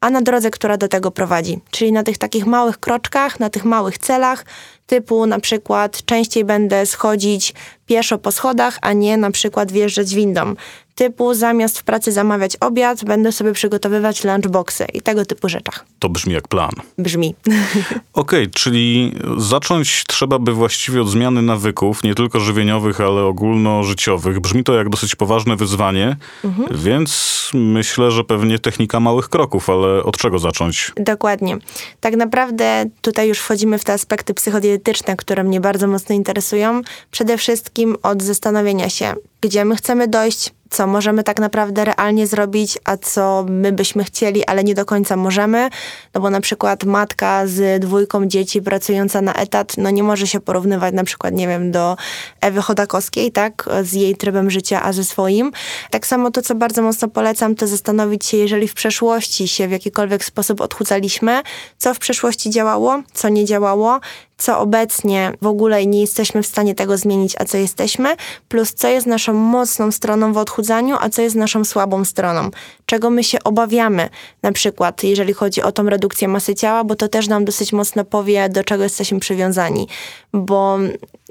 a 0.00 0.10
na 0.10 0.22
drodze, 0.22 0.50
która 0.50 0.76
do 0.76 0.88
tego 0.88 1.10
prowadzi. 1.10 1.60
Czyli 1.70 1.92
na 1.92 2.02
tych 2.02 2.18
takich 2.18 2.46
małych 2.46 2.78
kroczkach, 2.78 3.40
na 3.40 3.50
tych 3.50 3.64
małych 3.64 3.98
celach, 3.98 4.44
typu 4.86 5.26
na 5.26 5.40
przykład 5.40 6.04
częściej 6.04 6.44
będę 6.44 6.86
schodzić 6.86 7.54
pieszo 7.86 8.18
po 8.18 8.32
schodach, 8.32 8.78
a 8.82 8.92
nie 8.92 9.16
na 9.16 9.30
przykład 9.30 9.72
wjeżdżać 9.72 10.14
windą 10.14 10.54
typu 11.00 11.34
zamiast 11.34 11.78
w 11.78 11.82
pracy 11.84 12.12
zamawiać 12.12 12.56
obiad, 12.56 13.04
będę 13.04 13.32
sobie 13.32 13.52
przygotowywać 13.52 14.24
lunchboxy 14.24 14.84
i 14.94 15.02
tego 15.02 15.24
typu 15.24 15.48
rzeczach. 15.48 15.84
To 15.98 16.08
brzmi 16.08 16.34
jak 16.34 16.48
plan. 16.48 16.70
Brzmi. 16.98 17.34
Okej, 17.46 18.02
okay, 18.12 18.50
czyli 18.54 19.14
zacząć 19.36 20.04
trzeba 20.06 20.38
by 20.38 20.52
właściwie 20.52 21.02
od 21.02 21.08
zmiany 21.08 21.42
nawyków, 21.42 22.02
nie 22.02 22.14
tylko 22.14 22.40
żywieniowych, 22.40 23.00
ale 23.00 23.22
ogólnożyciowych. 23.22 24.40
Brzmi 24.40 24.64
to 24.64 24.74
jak 24.74 24.88
dosyć 24.88 25.14
poważne 25.14 25.56
wyzwanie, 25.56 26.16
mhm. 26.44 26.68
więc 26.78 27.50
myślę, 27.54 28.10
że 28.10 28.24
pewnie 28.24 28.58
technika 28.58 29.00
małych 29.00 29.28
kroków, 29.28 29.70
ale 29.70 30.02
od 30.02 30.16
czego 30.16 30.38
zacząć? 30.38 30.92
Dokładnie. 30.96 31.58
Tak 32.00 32.16
naprawdę 32.16 32.84
tutaj 33.02 33.28
już 33.28 33.38
wchodzimy 33.38 33.78
w 33.78 33.84
te 33.84 33.92
aspekty 33.92 34.34
psychodietetyczne, 34.34 35.16
które 35.16 35.44
mnie 35.44 35.60
bardzo 35.60 35.86
mocno 35.86 36.14
interesują. 36.14 36.82
Przede 37.10 37.38
wszystkim 37.38 37.96
od 38.02 38.22
zastanowienia 38.22 38.90
się, 38.90 39.14
gdzie 39.40 39.64
my 39.64 39.76
chcemy 39.76 40.08
dojść, 40.08 40.50
co 40.70 40.86
możemy 40.86 41.24
tak 41.24 41.40
naprawdę 41.40 41.84
realnie 41.84 42.26
zrobić, 42.26 42.78
a 42.84 42.96
co 42.96 43.46
my 43.48 43.72
byśmy 43.72 44.04
chcieli, 44.04 44.44
ale 44.46 44.64
nie 44.64 44.74
do 44.74 44.84
końca 44.84 45.16
możemy. 45.16 45.68
No 46.14 46.20
bo 46.20 46.30
na 46.30 46.40
przykład 46.40 46.84
matka 46.84 47.46
z 47.46 47.82
dwójką 47.82 48.26
dzieci 48.26 48.62
pracująca 48.62 49.22
na 49.22 49.34
etat, 49.34 49.76
no 49.78 49.90
nie 49.90 50.02
może 50.02 50.26
się 50.26 50.40
porównywać 50.40 50.94
na 50.94 51.04
przykład, 51.04 51.34
nie 51.34 51.48
wiem, 51.48 51.72
do 51.72 51.96
Ewy 52.40 52.62
Chodakowskiej, 52.62 53.32
tak, 53.32 53.68
z 53.82 53.92
jej 53.92 54.16
trybem 54.16 54.50
życia, 54.50 54.82
a 54.82 54.92
ze 54.92 55.04
swoim. 55.04 55.52
Tak 55.90 56.06
samo 56.06 56.30
to, 56.30 56.42
co 56.42 56.54
bardzo 56.54 56.82
mocno 56.82 57.08
polecam, 57.08 57.54
to 57.54 57.66
zastanowić 57.66 58.26
się, 58.26 58.36
jeżeli 58.36 58.68
w 58.68 58.74
przeszłości 58.74 59.48
się 59.48 59.68
w 59.68 59.70
jakikolwiek 59.70 60.24
sposób 60.24 60.60
odchudzaliśmy, 60.60 61.42
co 61.78 61.94
w 61.94 61.98
przeszłości 61.98 62.50
działało, 62.50 63.02
co 63.12 63.28
nie 63.28 63.44
działało, 63.44 64.00
co 64.40 64.58
obecnie 64.58 65.32
w 65.42 65.46
ogóle 65.46 65.86
nie 65.86 66.00
jesteśmy 66.00 66.42
w 66.42 66.46
stanie 66.46 66.74
tego 66.74 66.96
zmienić, 66.96 67.34
a 67.38 67.44
co 67.44 67.56
jesteśmy, 67.56 68.16
plus 68.48 68.74
co 68.74 68.88
jest 68.88 69.06
naszą 69.06 69.32
mocną 69.32 69.92
stroną 69.92 70.32
w 70.32 70.36
odchudzaniu, 70.36 70.96
a 71.00 71.08
co 71.08 71.22
jest 71.22 71.36
naszą 71.36 71.64
słabą 71.64 72.04
stroną. 72.04 72.50
Czego 72.86 73.10
my 73.10 73.24
się 73.24 73.38
obawiamy, 73.44 74.08
na 74.42 74.52
przykład 74.52 75.04
jeżeli 75.04 75.32
chodzi 75.32 75.62
o 75.62 75.72
tą 75.72 75.88
redukcję 75.90 76.28
masy 76.28 76.54
ciała, 76.54 76.84
bo 76.84 76.94
to 76.96 77.08
też 77.08 77.28
nam 77.28 77.44
dosyć 77.44 77.72
mocno 77.72 78.04
powie, 78.04 78.48
do 78.48 78.64
czego 78.64 78.82
jesteśmy 78.82 79.20
przywiązani. 79.20 79.88
Bo 80.32 80.78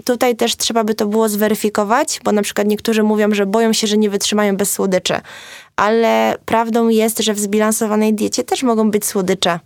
tutaj 0.03 0.35
też 0.35 0.57
trzeba 0.57 0.83
by 0.83 0.95
to 0.95 1.05
było 1.05 1.29
zweryfikować, 1.29 2.19
bo 2.23 2.31
na 2.31 2.41
przykład 2.41 2.67
niektórzy 2.67 3.03
mówią, 3.03 3.33
że 3.33 3.45
boją 3.45 3.73
się, 3.73 3.87
że 3.87 3.97
nie 3.97 4.09
wytrzymają 4.09 4.57
bez 4.57 4.71
słodyczy. 4.71 5.13
Ale 5.75 6.37
prawdą 6.45 6.89
jest, 6.89 7.19
że 7.19 7.33
w 7.33 7.39
zbilansowanej 7.39 8.13
diecie 8.13 8.43
też 8.43 8.63
mogą 8.63 8.91
być 8.91 9.05
słodycze 9.05 9.59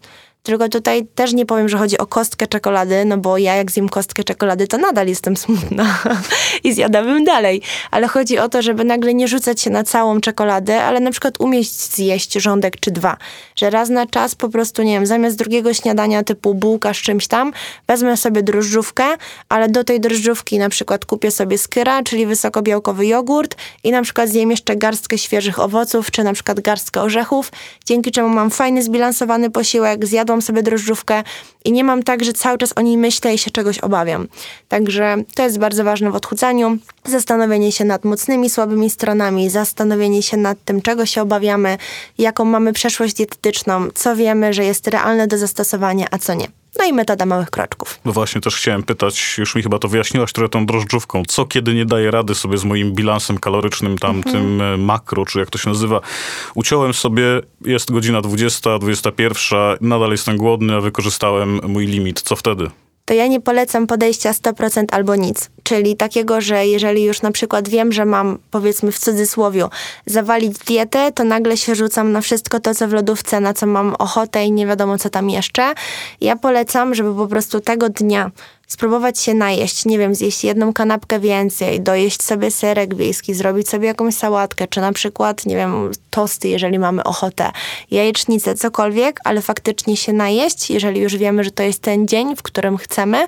Tylko 0.43 0.69
tutaj 0.69 1.07
też 1.15 1.33
nie 1.33 1.45
powiem, 1.45 1.69
że 1.69 1.77
chodzi 1.77 1.97
o 1.97 2.05
kostkę 2.05 2.47
czekolady, 2.47 3.05
no 3.05 3.17
bo 3.17 3.37
ja 3.37 3.55
jak 3.55 3.71
zjem 3.71 3.89
kostkę 3.89 4.23
czekolady, 4.23 4.67
to 4.67 4.77
nadal 4.77 5.07
jestem 5.07 5.37
smutna 5.37 5.99
i 6.63 6.73
zjadałabym 6.73 7.23
dalej. 7.23 7.61
Ale 7.91 8.07
chodzi 8.07 8.39
o 8.39 8.49
to, 8.49 8.61
żeby 8.61 8.83
nagle 8.83 9.13
nie 9.13 9.27
rzucać 9.27 9.61
się 9.61 9.69
na 9.69 9.83
całą 9.83 10.21
czekoladę, 10.21 10.83
ale 10.83 10.99
na 10.99 11.11
przykład 11.11 11.41
umieć 11.41 11.71
zjeść 11.71 12.33
rządek 12.33 12.79
czy 12.79 12.91
dwa. 12.91 13.17
Że 13.55 13.69
raz 13.69 13.89
na 13.89 14.05
czas 14.05 14.35
po 14.35 14.49
prostu, 14.49 14.83
nie 14.83 14.93
wiem, 14.93 15.05
zamiast 15.05 15.37
drugiego 15.37 15.73
śniadania 15.73 16.23
typu 16.23 16.53
bułka 16.53 16.93
z 16.93 16.97
czymś 16.97 17.27
tam, 17.27 17.53
wezmę 17.87 18.17
sobie 18.17 18.43
drożdżówkę, 18.43 19.03
ale 19.49 19.69
do 19.69 19.83
tej 19.83 19.99
drożdżówki 19.99 20.59
na 20.59 20.69
przykład 20.69 21.05
kupię 21.05 21.31
sobie 21.31 21.57
skyra, 21.57 22.03
czyli 22.03 22.25
wysokobiałkowy 22.25 23.07
jogurt 23.07 23.55
i 23.83 23.91
na 23.91 24.01
przykład 24.01 24.29
zjem 24.29 24.51
jeszcze 24.51 24.75
garstkę 24.75 25.17
świeżych 25.17 25.59
owoców, 25.59 26.11
czy 26.11 26.23
na 26.23 26.33
przykład 26.33 26.59
garstkę 26.59 27.01
orzechów, 27.01 27.51
dzięki 27.85 28.11
czemu 28.11 28.29
mam 28.29 28.49
fajny, 28.51 28.83
zbilansowany 28.83 29.49
posiłek, 29.49 30.05
zjadłam 30.05 30.32
sobie 30.41 30.63
drożdżówkę 30.63 31.23
i 31.65 31.71
nie 31.71 31.83
mam 31.83 32.03
tak, 32.03 32.23
że 32.23 32.33
cały 32.33 32.57
czas 32.57 32.73
o 32.75 32.81
niej 32.81 32.97
myślę 32.97 33.33
i 33.33 33.37
się 33.37 33.51
czegoś 33.51 33.79
obawiam. 33.79 34.27
Także 34.67 35.17
to 35.35 35.43
jest 35.43 35.59
bardzo 35.59 35.83
ważne 35.83 36.11
w 36.11 36.15
odchudzaniu. 36.15 36.77
Zastanowienie 37.05 37.71
się 37.71 37.85
nad 37.85 38.05
mocnymi, 38.05 38.49
słabymi 38.49 38.89
stronami, 38.89 39.49
zastanowienie 39.49 40.23
się 40.23 40.37
nad 40.37 40.57
tym, 40.65 40.81
czego 40.81 41.05
się 41.05 41.21
obawiamy, 41.21 41.77
jaką 42.17 42.45
mamy 42.45 42.73
przeszłość 42.73 43.13
dietetyczną, 43.13 43.87
co 43.93 44.15
wiemy, 44.15 44.53
że 44.53 44.65
jest 44.65 44.87
realne 44.87 45.27
do 45.27 45.37
zastosowania, 45.37 46.07
a 46.11 46.17
co 46.17 46.33
nie. 46.33 46.62
No 46.79 46.85
i 46.85 46.93
metoda 46.93 47.25
małych 47.25 47.49
kroczków. 47.49 47.99
No 48.05 48.11
właśnie, 48.11 48.41
też 48.41 48.55
chciałem 48.55 48.83
pytać, 48.83 49.35
już 49.37 49.55
mi 49.55 49.63
chyba 49.63 49.79
to 49.79 49.87
wyjaśniłaś 49.87 50.33
trochę 50.33 50.49
tą 50.49 50.65
drożdżówką. 50.65 51.23
Co 51.27 51.45
kiedy 51.45 51.73
nie 51.73 51.85
daję 51.85 52.11
rady 52.11 52.35
sobie 52.35 52.57
z 52.57 52.63
moim 52.63 52.93
bilansem 52.93 53.37
kalorycznym, 53.37 53.97
tam 53.97 54.15
Mhm. 54.25 54.61
e, 54.61 54.77
makro, 54.77 55.25
czy 55.25 55.39
jak 55.39 55.49
to 55.49 55.57
się 55.57 55.69
nazywa. 55.69 56.01
Uciąłem 56.55 56.93
sobie, 56.93 57.23
jest 57.65 57.91
godzina 57.91 58.21
20, 58.21 58.79
21, 58.79 59.59
nadal 59.81 60.11
jestem 60.11 60.37
głodny, 60.37 60.75
a 60.75 60.81
wykorzystałem 60.81 61.59
mój 61.67 61.85
limit. 61.85 62.21
Co 62.21 62.35
wtedy? 62.35 62.69
To 63.05 63.13
ja 63.13 63.27
nie 63.27 63.41
polecam 63.41 63.87
podejścia 63.87 64.31
100% 64.31 64.85
albo 64.91 65.15
nic. 65.15 65.49
Czyli 65.63 65.95
takiego, 65.95 66.41
że 66.41 66.67
jeżeli 66.67 67.03
już 67.03 67.21
na 67.21 67.31
przykład 67.31 67.69
wiem, 67.69 67.91
że 67.91 68.05
mam, 68.05 68.39
powiedzmy 68.51 68.91
w 68.91 68.99
cudzysłowie, 68.99 69.67
zawalić 70.05 70.57
dietę, 70.57 71.11
to 71.11 71.23
nagle 71.23 71.57
się 71.57 71.75
rzucam 71.75 72.11
na 72.11 72.21
wszystko 72.21 72.59
to, 72.59 72.75
co 72.75 72.87
w 72.87 72.93
lodówce, 72.93 73.39
na 73.39 73.53
co 73.53 73.65
mam 73.65 73.95
ochotę 73.99 74.45
i 74.45 74.51
nie 74.51 74.67
wiadomo, 74.67 74.97
co 74.97 75.09
tam 75.09 75.29
jeszcze. 75.29 75.73
Ja 76.21 76.35
polecam, 76.35 76.95
żeby 76.95 77.15
po 77.15 77.27
prostu 77.27 77.59
tego 77.59 77.89
dnia 77.89 78.31
spróbować 78.67 79.19
się 79.19 79.33
najeść, 79.33 79.85
nie 79.85 79.97
wiem, 79.97 80.15
zjeść 80.15 80.43
jedną 80.43 80.73
kanapkę 80.73 81.19
więcej, 81.19 81.81
dojeść 81.81 82.23
sobie 82.23 82.51
serek 82.51 82.95
wiejski, 82.95 83.33
zrobić 83.33 83.69
sobie 83.69 83.87
jakąś 83.87 84.15
sałatkę, 84.15 84.67
czy 84.67 84.81
na 84.81 84.93
przykład, 84.93 85.45
nie 85.45 85.55
wiem, 85.55 85.91
tosty, 86.09 86.47
jeżeli 86.47 86.79
mamy 86.79 87.03
ochotę, 87.03 87.51
jajecznicę, 87.91 88.55
cokolwiek, 88.55 89.19
ale 89.23 89.41
faktycznie 89.41 89.97
się 89.97 90.13
najeść, 90.13 90.69
jeżeli 90.69 91.01
już 91.01 91.17
wiemy, 91.17 91.43
że 91.43 91.51
to 91.51 91.63
jest 91.63 91.81
ten 91.81 92.07
dzień, 92.07 92.35
w 92.35 92.41
którym 92.41 92.77
chcemy, 92.77 93.27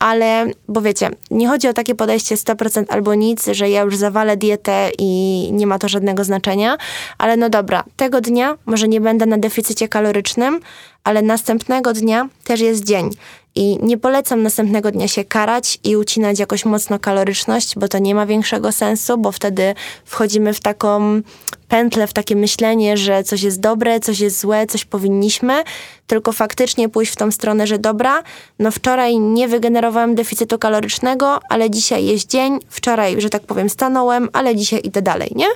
ale, 0.00 0.46
bo 0.68 0.80
wiecie, 0.80 1.10
nie 1.30 1.48
chodzi 1.48 1.68
o 1.68 1.72
takie 1.72 1.94
podejście 1.94 2.34
100% 2.34 2.84
albo 2.88 3.14
nic, 3.14 3.46
że 3.46 3.70
ja 3.70 3.82
już 3.82 3.96
zawalę 3.96 4.36
dietę 4.36 4.90
i 4.98 5.48
nie 5.52 5.66
ma 5.66 5.78
to 5.78 5.88
żadnego 5.88 6.24
znaczenia, 6.24 6.76
ale 7.18 7.36
no 7.36 7.50
dobra, 7.50 7.84
tego 7.96 8.20
dnia 8.20 8.56
może 8.66 8.88
nie 8.88 9.00
będę 9.00 9.26
na 9.26 9.38
deficycie 9.38 9.88
kalorycznym, 9.88 10.60
ale 11.04 11.22
następnego 11.22 11.92
dnia 11.92 12.28
też 12.44 12.60
jest 12.60 12.84
dzień. 12.84 13.10
I 13.56 13.78
nie 13.82 13.98
polecam 13.98 14.42
następnego 14.42 14.90
dnia 14.90 15.08
się 15.08 15.24
karać 15.24 15.78
i 15.84 15.96
ucinać 15.96 16.38
jakoś 16.38 16.64
mocno 16.64 16.98
kaloryczność, 16.98 17.74
bo 17.78 17.88
to 17.88 17.98
nie 17.98 18.14
ma 18.14 18.26
większego 18.26 18.72
sensu, 18.72 19.18
bo 19.18 19.32
wtedy 19.32 19.74
wchodzimy 20.04 20.54
w 20.54 20.60
taką 20.60 21.20
pętlę, 21.68 22.06
w 22.06 22.12
takie 22.12 22.36
myślenie, 22.36 22.96
że 22.96 23.24
coś 23.24 23.42
jest 23.42 23.60
dobre, 23.60 24.00
coś 24.00 24.20
jest 24.20 24.40
złe, 24.40 24.66
coś 24.66 24.84
powinniśmy, 24.84 25.64
tylko 26.06 26.32
faktycznie 26.32 26.88
pójść 26.88 27.12
w 27.12 27.16
tą 27.16 27.30
stronę, 27.30 27.66
że 27.66 27.78
dobra, 27.78 28.22
no 28.58 28.70
wczoraj 28.70 29.18
nie 29.18 29.48
wygenerowałem 29.48 30.14
deficytu 30.14 30.58
kalorycznego, 30.58 31.40
ale 31.48 31.70
dzisiaj 31.70 32.04
jest 32.04 32.30
dzień, 32.30 32.58
wczoraj, 32.68 33.20
że 33.20 33.30
tak 33.30 33.42
powiem, 33.42 33.70
stanąłem, 33.70 34.28
ale 34.32 34.56
dzisiaj 34.56 34.80
idę 34.84 35.02
dalej, 35.02 35.32
nie? 35.34 35.48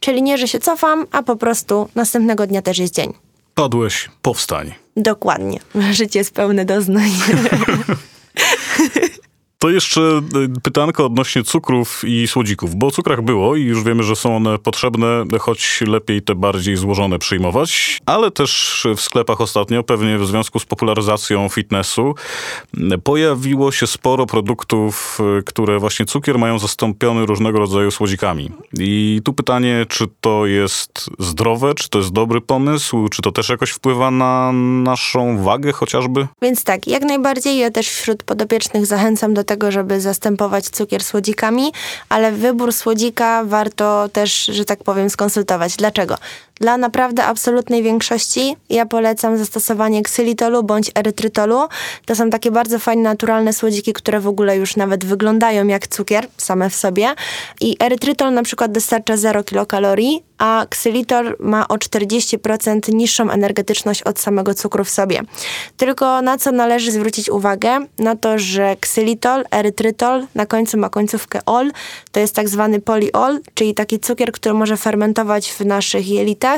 Czyli 0.00 0.22
nie, 0.22 0.38
że 0.38 0.48
się 0.48 0.58
cofam, 0.58 1.06
a 1.12 1.22
po 1.22 1.36
prostu 1.36 1.88
następnego 1.94 2.46
dnia 2.46 2.62
też 2.62 2.78
jest 2.78 2.94
dzień. 2.94 3.29
Padłeś, 3.60 4.08
powstań. 4.22 4.74
Dokładnie. 4.96 5.60
Życie 5.90 6.18
jest 6.18 6.34
pełne 6.34 6.64
doznań. 6.64 7.10
To 9.62 9.70
jeszcze 9.70 10.00
y, 10.00 10.60
pytanko 10.62 11.06
odnośnie 11.06 11.42
cukrów 11.42 12.02
i 12.04 12.28
słodzików, 12.28 12.74
bo 12.74 12.86
o 12.86 12.90
cukrach 12.90 13.22
było 13.22 13.56
i 13.56 13.62
już 13.62 13.84
wiemy, 13.84 14.02
że 14.02 14.16
są 14.16 14.36
one 14.36 14.58
potrzebne, 14.58 15.24
choć 15.40 15.80
lepiej 15.86 16.22
te 16.22 16.34
bardziej 16.34 16.76
złożone 16.76 17.18
przyjmować, 17.18 17.98
ale 18.06 18.30
też 18.30 18.86
w 18.96 19.00
sklepach 19.00 19.40
ostatnio, 19.40 19.82
pewnie 19.82 20.18
w 20.18 20.26
związku 20.26 20.58
z 20.58 20.64
popularyzacją 20.64 21.48
fitnessu, 21.48 22.14
pojawiło 23.04 23.72
się 23.72 23.86
sporo 23.86 24.26
produktów, 24.26 25.18
y, 25.38 25.42
które 25.42 25.78
właśnie 25.78 26.06
cukier 26.06 26.38
mają 26.38 26.58
zastąpiony 26.58 27.26
różnego 27.26 27.58
rodzaju 27.58 27.90
słodzikami. 27.90 28.50
I 28.78 29.20
tu 29.24 29.32
pytanie, 29.32 29.86
czy 29.88 30.06
to 30.20 30.46
jest 30.46 31.10
zdrowe, 31.18 31.74
czy 31.74 31.88
to 31.88 31.98
jest 31.98 32.12
dobry 32.12 32.40
pomysł, 32.40 33.08
czy 33.08 33.22
to 33.22 33.32
też 33.32 33.48
jakoś 33.48 33.70
wpływa 33.70 34.10
na 34.10 34.52
naszą 34.82 35.42
wagę 35.42 35.72
chociażby? 35.72 36.26
Więc 36.42 36.64
tak, 36.64 36.86
jak 36.86 37.02
najbardziej 37.02 37.58
ja 37.58 37.70
też 37.70 37.88
wśród 37.88 38.22
podopiecznych 38.22 38.86
zachęcam 38.86 39.34
do 39.34 39.44
tego, 39.50 39.70
żeby 39.70 40.00
zastępować 40.00 40.64
cukier 40.64 41.04
słodzikami, 41.04 41.72
ale 42.08 42.32
wybór 42.32 42.72
słodzika 42.72 43.44
warto 43.44 44.08
też, 44.12 44.44
że 44.44 44.64
tak 44.64 44.84
powiem, 44.84 45.10
skonsultować. 45.10 45.76
Dlaczego? 45.76 46.16
Dla 46.60 46.76
naprawdę 46.76 47.24
absolutnej 47.24 47.82
większości 47.82 48.56
ja 48.68 48.86
polecam 48.86 49.38
zastosowanie 49.38 50.02
ksylitolu 50.02 50.62
bądź 50.62 50.90
erytrytolu. 50.94 51.68
To 52.06 52.16
są 52.16 52.30
takie 52.30 52.50
bardzo 52.50 52.78
fajne, 52.78 53.02
naturalne 53.02 53.52
słodziki, 53.52 53.92
które 53.92 54.20
w 54.20 54.26
ogóle 54.26 54.56
już 54.56 54.76
nawet 54.76 55.04
wyglądają 55.04 55.66
jak 55.66 55.88
cukier 55.88 56.26
same 56.36 56.70
w 56.70 56.74
sobie. 56.74 57.14
I 57.60 57.76
erytrytol 57.80 58.34
na 58.34 58.42
przykład 58.42 58.72
dostarcza 58.72 59.16
0 59.16 59.44
kilokalorii, 59.44 60.22
a 60.38 60.66
ksylitol 60.70 61.36
ma 61.38 61.68
o 61.68 61.74
40% 61.74 62.94
niższą 62.94 63.30
energetyczność 63.30 64.02
od 64.02 64.18
samego 64.18 64.54
cukru 64.54 64.84
w 64.84 64.90
sobie. 64.90 65.20
Tylko 65.76 66.22
na 66.22 66.38
co 66.38 66.52
należy 66.52 66.92
zwrócić 66.92 67.30
uwagę? 67.30 67.86
Na 67.98 68.16
to, 68.16 68.38
że 68.38 68.76
ksylitol, 68.80 69.44
erytrytol, 69.50 70.26
na 70.34 70.46
końcu 70.46 70.78
ma 70.78 70.88
końcówkę 70.88 71.40
ol, 71.46 71.70
to 72.12 72.20
jest 72.20 72.34
tak 72.34 72.48
zwany 72.48 72.80
poliol, 72.80 73.40
czyli 73.54 73.74
taki 73.74 74.00
cukier, 74.00 74.32
który 74.32 74.54
może 74.54 74.76
fermentować 74.76 75.52
w 75.52 75.60
naszych 75.60 76.08
jelitach. 76.08 76.49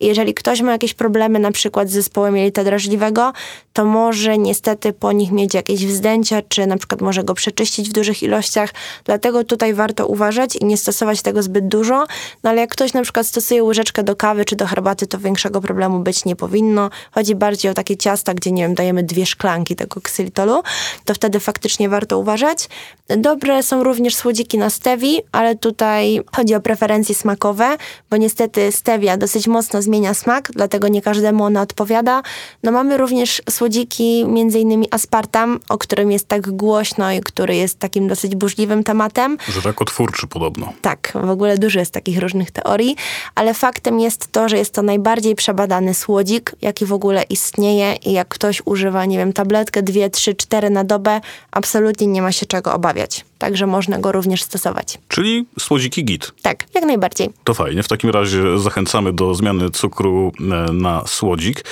Jeżeli 0.00 0.34
ktoś 0.34 0.60
ma 0.60 0.72
jakieś 0.72 0.94
problemy 0.94 1.38
na 1.38 1.52
przykład 1.52 1.90
z 1.90 1.92
zespołem 1.92 2.36
jelita 2.36 2.64
drażliwego, 2.64 3.32
to 3.72 3.84
może 3.84 4.38
niestety 4.38 4.92
po 4.92 5.12
nich 5.12 5.32
mieć 5.32 5.54
jakieś 5.54 5.86
wzdęcia, 5.86 6.42
czy 6.48 6.66
na 6.66 6.76
przykład 6.76 7.00
może 7.00 7.24
go 7.24 7.34
przeczyścić 7.34 7.88
w 7.88 7.92
dużych 7.92 8.22
ilościach. 8.22 8.70
Dlatego 9.04 9.44
tutaj 9.44 9.74
warto 9.74 10.06
uważać 10.06 10.56
i 10.56 10.64
nie 10.64 10.76
stosować 10.76 11.22
tego 11.22 11.42
zbyt 11.42 11.68
dużo. 11.68 12.06
No 12.42 12.50
ale 12.50 12.60
jak 12.60 12.70
ktoś 12.70 12.92
na 12.92 13.02
przykład 13.02 13.26
stosuje 13.26 13.64
łyżeczkę 13.64 14.02
do 14.02 14.16
kawy 14.16 14.44
czy 14.44 14.56
do 14.56 14.66
herbaty, 14.66 15.06
to 15.06 15.18
większego 15.18 15.60
problemu 15.60 16.00
być 16.00 16.24
nie 16.24 16.36
powinno. 16.36 16.90
Chodzi 17.12 17.34
bardziej 17.34 17.70
o 17.70 17.74
takie 17.74 17.96
ciasta, 17.96 18.34
gdzie 18.34 18.52
nie 18.52 18.62
wiem, 18.62 18.74
dajemy 18.74 19.02
dwie 19.02 19.26
szklanki 19.26 19.76
tego 19.76 20.00
ksylitolu, 20.00 20.62
to 21.04 21.14
wtedy 21.14 21.40
faktycznie 21.40 21.88
warto 21.88 22.18
uważać. 22.18 22.68
Dobre 23.16 23.62
są 23.62 23.84
również 23.84 24.14
słodziki 24.14 24.58
na 24.58 24.70
stewi, 24.70 25.20
ale 25.32 25.56
tutaj 25.56 26.20
chodzi 26.36 26.54
o 26.54 26.60
preferencje 26.60 27.14
smakowe, 27.14 27.76
bo 28.10 28.16
niestety 28.16 28.72
stevia 28.72 29.16
dosyć 29.16 29.37
mocno 29.46 29.82
zmienia 29.82 30.14
smak, 30.14 30.50
dlatego 30.52 30.88
nie 30.88 31.02
każdemu 31.02 31.44
ona 31.44 31.62
odpowiada. 31.62 32.22
No 32.62 32.72
mamy 32.72 32.96
również 32.96 33.42
słodziki, 33.50 34.24
między 34.26 34.58
innymi 34.58 34.88
aspartam, 34.90 35.60
o 35.68 35.78
którym 35.78 36.12
jest 36.12 36.28
tak 36.28 36.50
głośno 36.50 37.12
i 37.12 37.20
który 37.20 37.56
jest 37.56 37.78
takim 37.78 38.08
dosyć 38.08 38.36
burzliwym 38.36 38.84
tematem. 38.84 39.38
Że 39.48 39.60
rakotwórczy 39.60 40.26
podobno. 40.26 40.72
Tak, 40.82 41.12
w 41.24 41.30
ogóle 41.30 41.58
dużo 41.58 41.78
jest 41.78 41.92
takich 41.92 42.18
różnych 42.18 42.50
teorii, 42.50 42.96
ale 43.34 43.54
faktem 43.54 44.00
jest 44.00 44.32
to, 44.32 44.48
że 44.48 44.58
jest 44.58 44.74
to 44.74 44.82
najbardziej 44.82 45.34
przebadany 45.34 45.94
słodzik, 45.94 46.54
jaki 46.62 46.86
w 46.86 46.92
ogóle 46.92 47.22
istnieje 47.22 47.94
i 47.94 48.12
jak 48.12 48.28
ktoś 48.28 48.62
używa, 48.64 49.04
nie 49.04 49.18
wiem, 49.18 49.32
tabletkę, 49.32 49.82
dwie, 49.82 50.10
trzy, 50.10 50.34
cztery 50.34 50.70
na 50.70 50.84
dobę, 50.84 51.20
absolutnie 51.50 52.06
nie 52.06 52.22
ma 52.22 52.32
się 52.32 52.46
czego 52.46 52.74
obawiać. 52.74 53.24
Także 53.38 53.66
można 53.66 53.98
go 53.98 54.12
również 54.12 54.42
stosować. 54.42 54.98
Czyli 55.08 55.46
słodziki 55.58 56.04
git. 56.04 56.32
Tak, 56.42 56.66
jak 56.74 56.84
najbardziej. 56.84 57.30
To 57.44 57.54
fajnie. 57.54 57.82
W 57.82 57.88
takim 57.88 58.10
razie 58.10 58.58
zachęcamy 58.58 59.12
do 59.12 59.34
zmiany 59.34 59.70
cukru 59.70 60.32
e, 60.40 60.72
na 60.72 61.06
słodzik. 61.06 61.64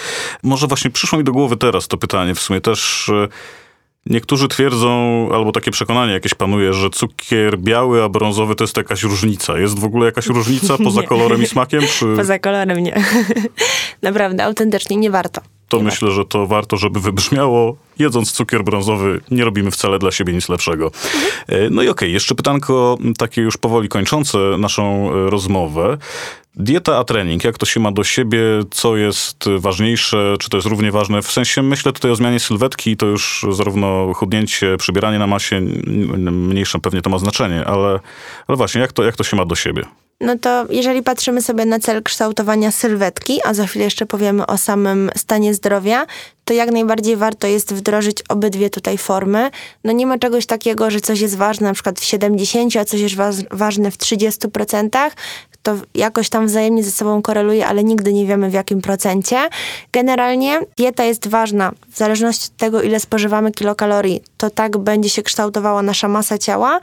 Może 0.43 0.67
właśnie 0.67 0.91
przyszło 0.91 1.19
mi 1.19 1.25
do 1.25 1.33
głowy 1.33 1.57
teraz 1.57 1.89
to 1.89 1.97
pytanie. 1.97 2.35
W 2.35 2.41
sumie 2.41 2.61
też 2.61 3.11
niektórzy 4.07 4.49
twierdzą, 4.49 5.29
albo 5.35 5.53
takie 5.53 5.71
przekonanie 5.71 6.13
jakieś 6.13 6.35
panuje, 6.35 6.73
że 6.73 6.91
cukier 6.91 7.59
biały, 7.59 8.03
a 8.03 8.09
brązowy 8.09 8.55
to 8.55 8.65
jest 8.65 8.77
jakaś 8.77 9.03
różnica. 9.03 9.59
Jest 9.59 9.79
w 9.79 9.85
ogóle 9.85 10.07
jakaś 10.07 10.27
różnica 10.27 10.79
poza 10.85 11.01
Nie. 11.01 11.07
kolorem 11.07 11.43
i 11.43 11.47
smakiem? 11.47 11.83
Czy... 11.99 12.07
Poza 12.17 12.39
kolorem 12.39 12.79
nie. 12.79 13.03
Naprawdę, 14.03 14.45
autentycznie 14.45 14.97
nie 14.97 15.11
warto. 15.11 15.41
to 15.69 15.77
Nie 15.77 15.83
myślę, 15.83 16.11
że 16.11 16.25
to 16.25 16.47
warto, 16.47 16.77
żeby 16.77 17.01
wybrzmiało. 17.01 17.77
Jedząc 17.99 18.33
cukier 18.33 18.65
brązowy, 18.65 19.21
nie 19.31 19.45
robimy 19.45 19.71
wcale 19.71 19.99
dla 19.99 20.11
siebie 20.11 20.33
nic 20.33 20.49
lepszego. 20.49 20.91
E, 21.49 21.71
No 21.71 21.83
i 21.83 21.89
okej, 21.89 22.13
jeszcze 22.13 22.35
pytanko 22.35 22.99
takie 23.19 23.43
już 23.43 23.57
powoli 23.57 23.89
kończące 23.89 24.39
naszą 24.59 25.13
e, 25.13 25.31
rozmowę. 25.31 25.99
Dieta 26.59 26.99
a 26.99 27.05
trening, 27.05 27.45
jak 27.45 27.59
to 27.59 27.67
się 27.67 27.81
ma 27.81 27.93
do 27.93 28.05
siebie, 28.05 28.41
co 28.71 28.97
jest 28.97 29.45
ważniejsze, 29.59 30.37
czy 30.41 30.51
to 30.51 30.57
jest 30.57 30.67
równie 30.67 30.93
ważne? 30.93 31.23
W 31.23 31.33
sensie 31.33 31.63
myślę 31.63 31.93
tutaj 31.93 32.11
o 32.11 32.17
zmianie 32.17 32.41
sylwetki, 32.41 32.97
to 32.97 33.07
już 33.07 33.47
zarówno 33.51 34.15
chudnięcie, 34.15 34.77
przybieranie 34.77 35.19
na 35.19 35.27
masie, 35.27 35.61
mniejsze 36.31 36.79
pewnie 36.79 37.03
to 37.03 37.11
ma 37.11 37.19
znaczenie, 37.19 37.65
ale, 37.65 38.01
ale 38.47 38.57
właśnie, 38.57 38.81
jak 38.81 38.93
to, 38.93 39.05
jak 39.05 39.17
to 39.17 39.25
się 39.25 39.37
ma 39.37 39.45
do 39.45 39.55
siebie? 39.55 39.85
No 40.21 40.39
to 40.39 40.67
jeżeli 40.71 41.03
patrzymy 41.03 41.43
sobie 41.43 41.65
na 41.65 41.79
cel 41.79 42.03
kształtowania 42.03 42.71
sylwetki, 42.71 43.41
a 43.45 43.55
za 43.55 43.67
chwilę 43.67 43.85
jeszcze 43.85 44.07
powiemy 44.07 44.47
o 44.47 44.59
samym 44.59 45.11
stanie 45.17 45.55
zdrowia, 45.55 46.07
to 46.45 46.55
jak 46.55 46.71
najbardziej 46.71 47.17
warto 47.17 47.47
jest 47.47 47.75
wdrożyć 47.75 48.23
obydwie 48.29 48.71
tutaj 48.71 48.99
formy. 48.99 49.51
No 49.85 49.93
nie 49.93 50.07
ma 50.07 50.19
czegoś 50.19 50.47
takiego, 50.47 50.91
że 50.91 51.01
coś 51.01 51.21
jest 51.21 51.37
ważne 51.37 51.67
na 51.69 51.75
przykład 51.75 52.01
w 52.01 52.05
70, 52.05 52.77
a 52.77 52.85
coś 52.85 53.01
jest 53.01 53.15
wa- 53.15 53.31
ważne 53.51 53.91
w 53.91 53.99
30%. 53.99 55.11
To 55.63 55.75
jakoś 55.95 56.29
tam 56.29 56.47
wzajemnie 56.47 56.85
ze 56.85 56.91
sobą 56.91 57.23
koreluje, 57.23 57.67
ale 57.67 57.85
nigdy 57.85 58.13
nie 58.13 58.27
wiemy 58.27 58.51
w 58.51 58.53
jakim 58.53 58.81
procencie. 58.83 59.49
Generalnie 59.93 60.61
dieta 60.77 61.05
jest 61.05 61.29
ważna. 61.29 61.73
W 61.93 61.97
zależności 61.99 62.49
od 62.53 62.57
tego, 62.57 62.83
ile 62.83 63.01
spożywamy 63.01 63.53
kilokalorii, 63.53 64.23
to 64.37 64.51
tak 64.51 64.77
będzie 64.79 65.09
się 65.11 65.23
kształtowała 65.23 65.83
nasza 65.83 66.09
masa 66.09 66.39
ciała 66.39 66.81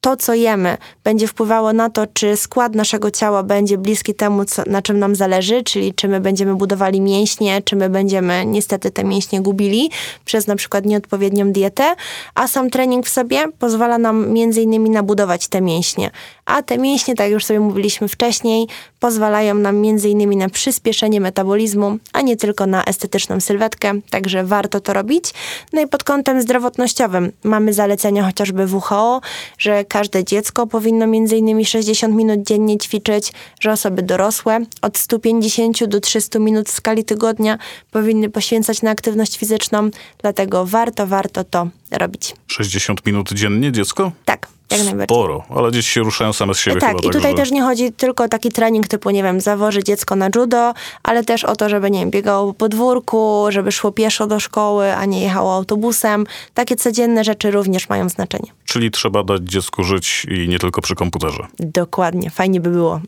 to, 0.00 0.16
co 0.16 0.34
jemy, 0.34 0.76
będzie 1.04 1.26
wpływało 1.26 1.72
na 1.72 1.90
to, 1.90 2.06
czy 2.06 2.36
skład 2.36 2.74
naszego 2.74 3.10
ciała 3.10 3.42
będzie 3.42 3.78
bliski 3.78 4.14
temu, 4.14 4.44
co, 4.44 4.62
na 4.66 4.82
czym 4.82 4.98
nam 4.98 5.16
zależy, 5.16 5.62
czyli 5.62 5.94
czy 5.94 6.08
my 6.08 6.20
będziemy 6.20 6.54
budowali 6.54 7.00
mięśnie, 7.00 7.62
czy 7.62 7.76
my 7.76 7.90
będziemy 7.90 8.46
niestety 8.46 8.90
te 8.90 9.04
mięśnie 9.04 9.40
gubili 9.40 9.90
przez 10.24 10.46
na 10.46 10.56
przykład 10.56 10.84
nieodpowiednią 10.84 11.52
dietę, 11.52 11.94
a 12.34 12.48
sam 12.48 12.70
trening 12.70 13.06
w 13.06 13.08
sobie 13.08 13.44
pozwala 13.58 13.98
nam 13.98 14.30
między 14.30 14.62
innymi 14.62 14.90
nabudować 14.90 15.48
te 15.48 15.60
mięśnie. 15.60 16.10
A 16.44 16.62
te 16.62 16.78
mięśnie, 16.78 17.14
tak 17.14 17.30
już 17.30 17.44
sobie 17.44 17.60
mówiliśmy 17.60 18.08
wcześniej, 18.08 18.66
pozwalają 19.00 19.54
nam 19.54 19.76
między 19.76 20.08
innymi 20.08 20.36
na 20.36 20.48
przyspieszenie 20.48 21.20
metabolizmu, 21.20 21.96
a 22.12 22.20
nie 22.20 22.36
tylko 22.36 22.66
na 22.66 22.84
estetyczną 22.84 23.40
sylwetkę, 23.40 23.92
także 24.10 24.44
warto 24.44 24.80
to 24.80 24.92
robić. 24.92 25.24
No 25.72 25.80
i 25.80 25.86
pod 25.86 26.04
kątem 26.04 26.42
zdrowotnościowym 26.42 27.32
mamy 27.44 27.72
zalecenia 27.72 28.24
chociażby 28.24 28.66
WHO, 28.66 29.20
że 29.58 29.84
każde 29.90 30.24
dziecko 30.24 30.66
powinno 30.66 31.06
innymi 31.36 31.66
60 31.66 32.14
minut 32.14 32.42
dziennie 32.42 32.78
ćwiczyć, 32.78 33.32
że 33.60 33.72
osoby 33.72 34.02
dorosłe 34.02 34.60
od 34.82 34.98
150 34.98 35.84
do 35.84 36.00
300 36.00 36.38
minut 36.38 36.68
w 36.68 36.72
skali 36.72 37.04
tygodnia 37.04 37.58
powinny 37.90 38.30
poświęcać 38.30 38.82
na 38.82 38.90
aktywność 38.90 39.38
fizyczną, 39.38 39.90
dlatego 40.18 40.66
warto, 40.66 41.06
warto 41.06 41.44
to 41.44 41.68
robić. 41.90 42.34
60 42.46 43.06
minut 43.06 43.32
dziennie 43.32 43.72
dziecko? 43.72 44.12
Tak, 44.24 44.48
jak 44.70 44.80
najbardziej. 44.84 45.04
Sporo, 45.16 45.44
ale 45.56 45.72
dzieci 45.72 45.90
się 45.90 46.00
ruszają 46.00 46.32
same 46.32 46.54
z 46.54 46.58
siebie 46.58 46.80
Tak, 46.80 46.90
chyba. 46.90 47.00
i 47.00 47.02
tutaj 47.02 47.22
także- 47.22 47.36
też 47.36 47.50
nie 47.50 47.62
chodzi 47.62 47.92
tylko 47.92 48.24
o 48.24 48.28
taki 48.28 48.48
trening 48.52 48.88
typu, 48.88 49.10
nie 49.10 49.22
wiem, 49.22 49.40
zawoży 49.40 49.84
dziecko 49.84 50.16
na 50.16 50.28
judo, 50.36 50.74
ale 51.02 51.24
też 51.24 51.44
o 51.44 51.56
to, 51.56 51.68
żeby, 51.68 51.90
nie 51.90 52.00
wiem, 52.00 52.10
biegało 52.10 52.46
po 52.46 52.54
podwórku, 52.54 53.46
żeby 53.48 53.72
szło 53.72 53.92
pieszo 53.92 54.26
do 54.26 54.40
szkoły, 54.40 54.94
a 54.96 55.04
nie 55.04 55.20
jechało 55.20 55.54
autobusem. 55.54 56.26
Takie 56.54 56.76
codzienne 56.76 57.24
rzeczy 57.24 57.50
również 57.50 57.88
mają 57.88 58.08
znaczenie. 58.08 58.52
Czyli 58.64 58.90
trzeba 58.90 59.22
dać 59.24 59.42
dziecku 59.42 59.84
żyć 59.84 60.26
i 60.30 60.48
nie 60.48 60.58
tylko 60.58 60.80
przy 60.82 60.94
komputerze. 60.94 61.46
Dokładnie, 61.58 62.30
fajnie 62.30 62.60
by 62.60 62.70
było. 62.70 63.00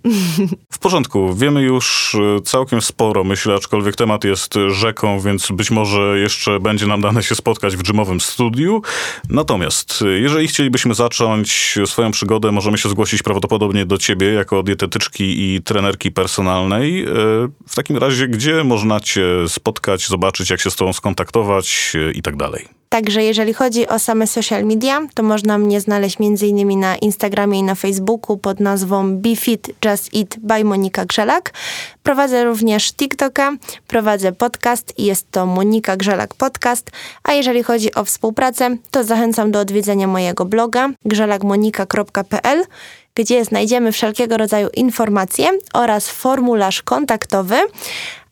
W 0.70 0.78
porządku, 0.78 1.34
wiemy 1.34 1.62
już 1.62 2.14
y, 2.14 2.40
całkiem 2.44 2.82
sporo, 2.82 3.24
myślę, 3.24 3.54
aczkolwiek 3.54 3.96
temat 3.96 4.24
jest 4.24 4.54
rzeką, 4.68 5.20
więc 5.20 5.48
być 5.52 5.70
może 5.70 6.18
jeszcze 6.18 6.60
będzie 6.60 6.86
nam 6.86 7.00
dane 7.00 7.22
się 7.22 7.34
spotkać 7.34 7.76
w 7.76 7.82
dżymowym 7.82 8.20
studiu. 8.20 8.82
Natomiast, 9.28 10.02
y, 10.02 10.20
jeżeli 10.20 10.48
chcielibyśmy 10.48 10.94
zacząć 10.94 11.51
swoją 11.86 12.10
przygodę, 12.10 12.52
możemy 12.52 12.78
się 12.78 12.88
zgłosić 12.88 13.22
prawdopodobnie 13.22 13.86
do 13.86 13.98
ciebie 13.98 14.32
jako 14.32 14.62
dietetyczki 14.62 15.54
i 15.54 15.62
trenerki 15.62 16.12
personalnej. 16.12 17.02
Y, 17.02 17.08
W 17.68 17.74
takim 17.74 17.96
razie, 17.96 18.28
gdzie 18.28 18.64
można 18.64 19.00
cię 19.00 19.26
spotkać, 19.48 20.08
zobaczyć, 20.08 20.50
jak 20.50 20.60
się 20.60 20.70
z 20.70 20.76
tobą 20.76 20.92
skontaktować 20.92 21.92
y, 21.94 22.12
i 22.12 22.22
tak 22.22 22.36
dalej? 22.36 22.81
Także 22.92 23.22
jeżeli 23.22 23.54
chodzi 23.54 23.88
o 23.88 23.98
same 23.98 24.26
social 24.26 24.64
media, 24.64 25.00
to 25.14 25.22
można 25.22 25.58
mnie 25.58 25.80
znaleźć 25.80 26.16
m.in. 26.20 26.80
na 26.80 26.96
Instagramie 26.96 27.58
i 27.58 27.62
na 27.62 27.74
Facebooku 27.74 28.36
pod 28.36 28.60
nazwą 28.60 29.16
BeFit 29.16 29.70
Just 29.84 30.16
Eat 30.16 30.36
by 30.38 30.64
Monika 30.64 31.04
Grzelak. 31.04 31.52
Prowadzę 32.02 32.44
również 32.44 32.92
TikToka, 32.92 33.52
prowadzę 33.86 34.32
podcast 34.32 34.98
i 34.98 35.04
jest 35.04 35.30
to 35.30 35.46
Monika 35.46 35.96
Grzelak 35.96 36.34
Podcast. 36.34 36.90
A 37.22 37.32
jeżeli 37.32 37.62
chodzi 37.62 37.94
o 37.94 38.04
współpracę, 38.04 38.76
to 38.90 39.04
zachęcam 39.04 39.50
do 39.50 39.60
odwiedzenia 39.60 40.06
mojego 40.06 40.44
bloga 40.44 40.88
grzelakmonika.pl 41.04 42.64
gdzie 43.14 43.44
znajdziemy 43.44 43.92
wszelkiego 43.92 44.36
rodzaju 44.36 44.68
informacje 44.74 45.50
oraz 45.72 46.08
formularz 46.08 46.82
kontaktowy. 46.82 47.56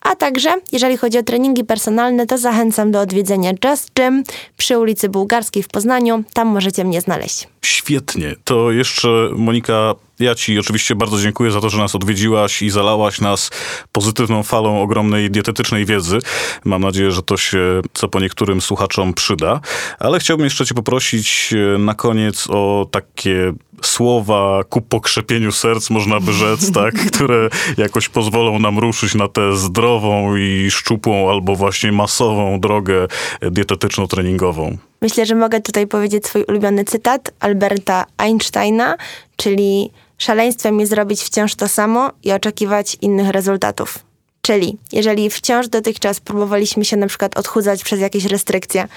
A 0.00 0.16
także, 0.16 0.60
jeżeli 0.72 0.96
chodzi 0.96 1.18
o 1.18 1.22
treningi 1.22 1.64
personalne, 1.64 2.26
to 2.26 2.38
zachęcam 2.38 2.90
do 2.90 3.00
odwiedzenia 3.00 3.52
Just 3.64 3.90
Gym 3.94 4.24
przy 4.56 4.78
ulicy 4.78 5.08
Bułgarskiej 5.08 5.62
w 5.62 5.68
Poznaniu. 5.68 6.24
Tam 6.32 6.48
możecie 6.48 6.84
mnie 6.84 7.00
znaleźć. 7.00 7.48
Świetnie. 7.62 8.34
To 8.44 8.70
jeszcze, 8.72 9.08
Monika, 9.36 9.94
ja 10.20 10.34
ci 10.34 10.58
oczywiście 10.58 10.94
bardzo 10.94 11.18
dziękuję 11.18 11.50
za 11.50 11.60
to, 11.60 11.70
że 11.70 11.78
nas 11.78 11.94
odwiedziłaś 11.94 12.62
i 12.62 12.70
zalałaś 12.70 13.20
nas 13.20 13.50
pozytywną 13.92 14.42
falą 14.42 14.82
ogromnej 14.82 15.30
dietetycznej 15.30 15.86
wiedzy. 15.86 16.18
Mam 16.64 16.82
nadzieję, 16.82 17.10
że 17.10 17.22
to 17.22 17.36
się 17.36 17.80
co 17.92 18.08
po 18.08 18.20
niektórym 18.20 18.60
słuchaczom 18.60 19.14
przyda. 19.14 19.60
Ale 19.98 20.18
chciałbym 20.18 20.44
jeszcze 20.44 20.66
cię 20.66 20.74
poprosić 20.74 21.54
e, 21.74 21.78
na 21.78 21.94
koniec 21.94 22.46
o 22.50 22.86
takie 22.90 23.52
słowa 23.82 24.64
ku 24.68 24.80
pokrzepieniu 24.80 25.52
serc, 25.52 25.90
można 25.90 26.20
by 26.20 26.32
rzec, 26.32 26.72
tak, 26.80 26.94
które 26.94 27.48
jakoś 27.76 28.08
pozwolą 28.08 28.58
nam 28.58 28.78
ruszyć 28.78 29.14
na 29.14 29.28
tę 29.28 29.56
zdrową 29.56 30.36
i 30.36 30.70
szczupłą 30.70 31.30
albo 31.30 31.56
właśnie 31.56 31.92
masową 31.92 32.60
drogę 32.60 33.06
dietetyczno-treningową. 33.42 34.76
Myślę, 35.02 35.26
że 35.26 35.34
mogę 35.34 35.60
tutaj 35.60 35.86
powiedzieć 35.86 36.26
swój 36.26 36.44
ulubiony 36.44 36.84
cytat 36.84 37.30
Alberta 37.40 38.06
Einsteina, 38.16 38.96
czyli 39.36 39.90
szaleństwem 40.18 40.80
jest 40.80 40.90
zrobić 40.90 41.22
wciąż 41.22 41.54
to 41.54 41.68
samo 41.68 42.10
i 42.24 42.32
oczekiwać 42.32 42.96
innych 43.00 43.28
rezultatów. 43.28 43.98
Czyli 44.42 44.76
jeżeli 44.92 45.30
wciąż 45.30 45.68
dotychczas 45.68 46.20
próbowaliśmy 46.20 46.84
się 46.84 46.96
na 46.96 47.06
przykład 47.06 47.38
odchudzać 47.38 47.84
przez 47.84 48.00
jakieś 48.00 48.24
restrykcje 48.24 48.88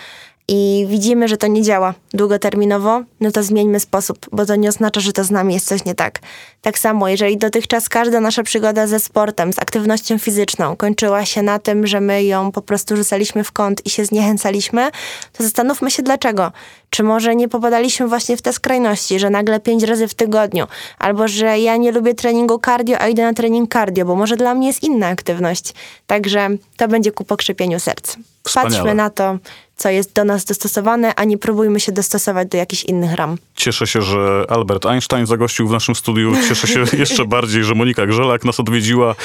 i 0.47 0.85
widzimy, 0.89 1.27
że 1.27 1.37
to 1.37 1.47
nie 1.47 1.61
działa 1.61 1.93
długoterminowo, 2.13 3.01
no 3.19 3.31
to 3.31 3.43
zmieńmy 3.43 3.79
sposób, 3.79 4.17
bo 4.31 4.45
to 4.45 4.55
nie 4.55 4.69
oznacza, 4.69 5.01
że 5.01 5.13
to 5.13 5.23
z 5.23 5.31
nami 5.31 5.53
jest 5.53 5.67
coś 5.67 5.85
nie 5.85 5.95
tak. 5.95 6.19
Tak 6.61 6.79
samo, 6.79 7.09
jeżeli 7.09 7.37
dotychczas 7.37 7.89
każda 7.89 8.19
nasza 8.19 8.43
przygoda 8.43 8.87
ze 8.87 8.99
sportem, 8.99 9.53
z 9.53 9.59
aktywnością 9.59 10.17
fizyczną 10.17 10.75
kończyła 10.75 11.25
się 11.25 11.41
na 11.41 11.59
tym, 11.59 11.87
że 11.87 12.01
my 12.01 12.23
ją 12.23 12.51
po 12.51 12.61
prostu 12.61 12.97
rzucaliśmy 12.97 13.43
w 13.43 13.51
kąt 13.51 13.85
i 13.85 13.89
się 13.89 14.05
zniechęcaliśmy, 14.05 14.89
to 15.33 15.43
zastanówmy 15.43 15.91
się 15.91 16.03
dlaczego. 16.03 16.51
Czy 16.89 17.03
może 17.03 17.35
nie 17.35 17.47
popadaliśmy 17.47 18.07
właśnie 18.07 18.37
w 18.37 18.41
te 18.41 18.53
skrajności, 18.53 19.19
że 19.19 19.29
nagle 19.29 19.59
pięć 19.59 19.83
razy 19.83 20.07
w 20.07 20.13
tygodniu, 20.13 20.67
albo 20.99 21.27
że 21.27 21.59
ja 21.59 21.77
nie 21.77 21.91
lubię 21.91 22.13
treningu 22.13 22.59
cardio, 22.65 22.99
a 22.99 23.07
idę 23.07 23.23
na 23.23 23.33
trening 23.33 23.73
cardio, 23.73 24.05
bo 24.05 24.15
może 24.15 24.37
dla 24.37 24.53
mnie 24.53 24.67
jest 24.67 24.83
inna 24.83 25.07
aktywność. 25.07 25.73
Także 26.07 26.49
to 26.77 26.87
będzie 26.87 27.11
ku 27.11 27.23
pokrzepieniu 27.23 27.79
serc. 27.79 28.17
Wspaniale. 28.47 28.75
Patrzmy 28.75 28.95
na 28.95 29.09
to, 29.09 29.37
co 29.75 29.89
jest 29.89 30.13
do 30.13 30.23
nas 30.23 30.45
dostosowane, 30.45 31.15
a 31.15 31.23
nie 31.23 31.37
próbujmy 31.37 31.79
się 31.79 31.91
dostosować 31.91 32.47
do 32.47 32.57
jakichś 32.57 32.83
innych 32.83 33.13
ram. 33.13 33.37
Cieszę 33.55 33.87
się, 33.87 34.01
że 34.01 34.45
Albert 34.49 34.85
Einstein 34.85 35.25
zagościł 35.25 35.67
w 35.67 35.71
naszym 35.71 35.95
studiu. 35.95 36.33
Cieszę 36.47 36.67
się 36.67 36.83
jeszcze 36.97 37.25
bardziej, 37.25 37.63
że 37.63 37.75
Monika 37.75 38.05
Grzelak 38.05 38.45
nas 38.45 38.59
odwiedziła. 38.59 39.15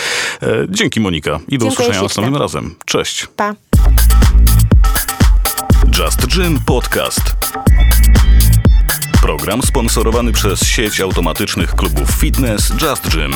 E, 0.43 0.67
dzięki 0.69 1.01
Monika 1.01 1.41
i 1.49 1.59
do 1.59 1.65
Dziękuję 1.65 1.69
usłyszenia 1.69 2.03
następnym 2.03 2.37
razem. 2.37 2.75
Cześć. 2.85 3.27
Pa! 3.37 3.55
Just 5.99 6.27
Gym 6.27 6.61
Podcast. 6.67 7.21
Program 9.23 9.63
sponsorowany 9.63 10.33
przez 10.33 10.61
sieć 10.61 11.01
automatycznych 11.01 11.75
klubów 11.75 12.11
fitness 12.11 12.73
Just 12.83 13.09
Gym. 13.15 13.35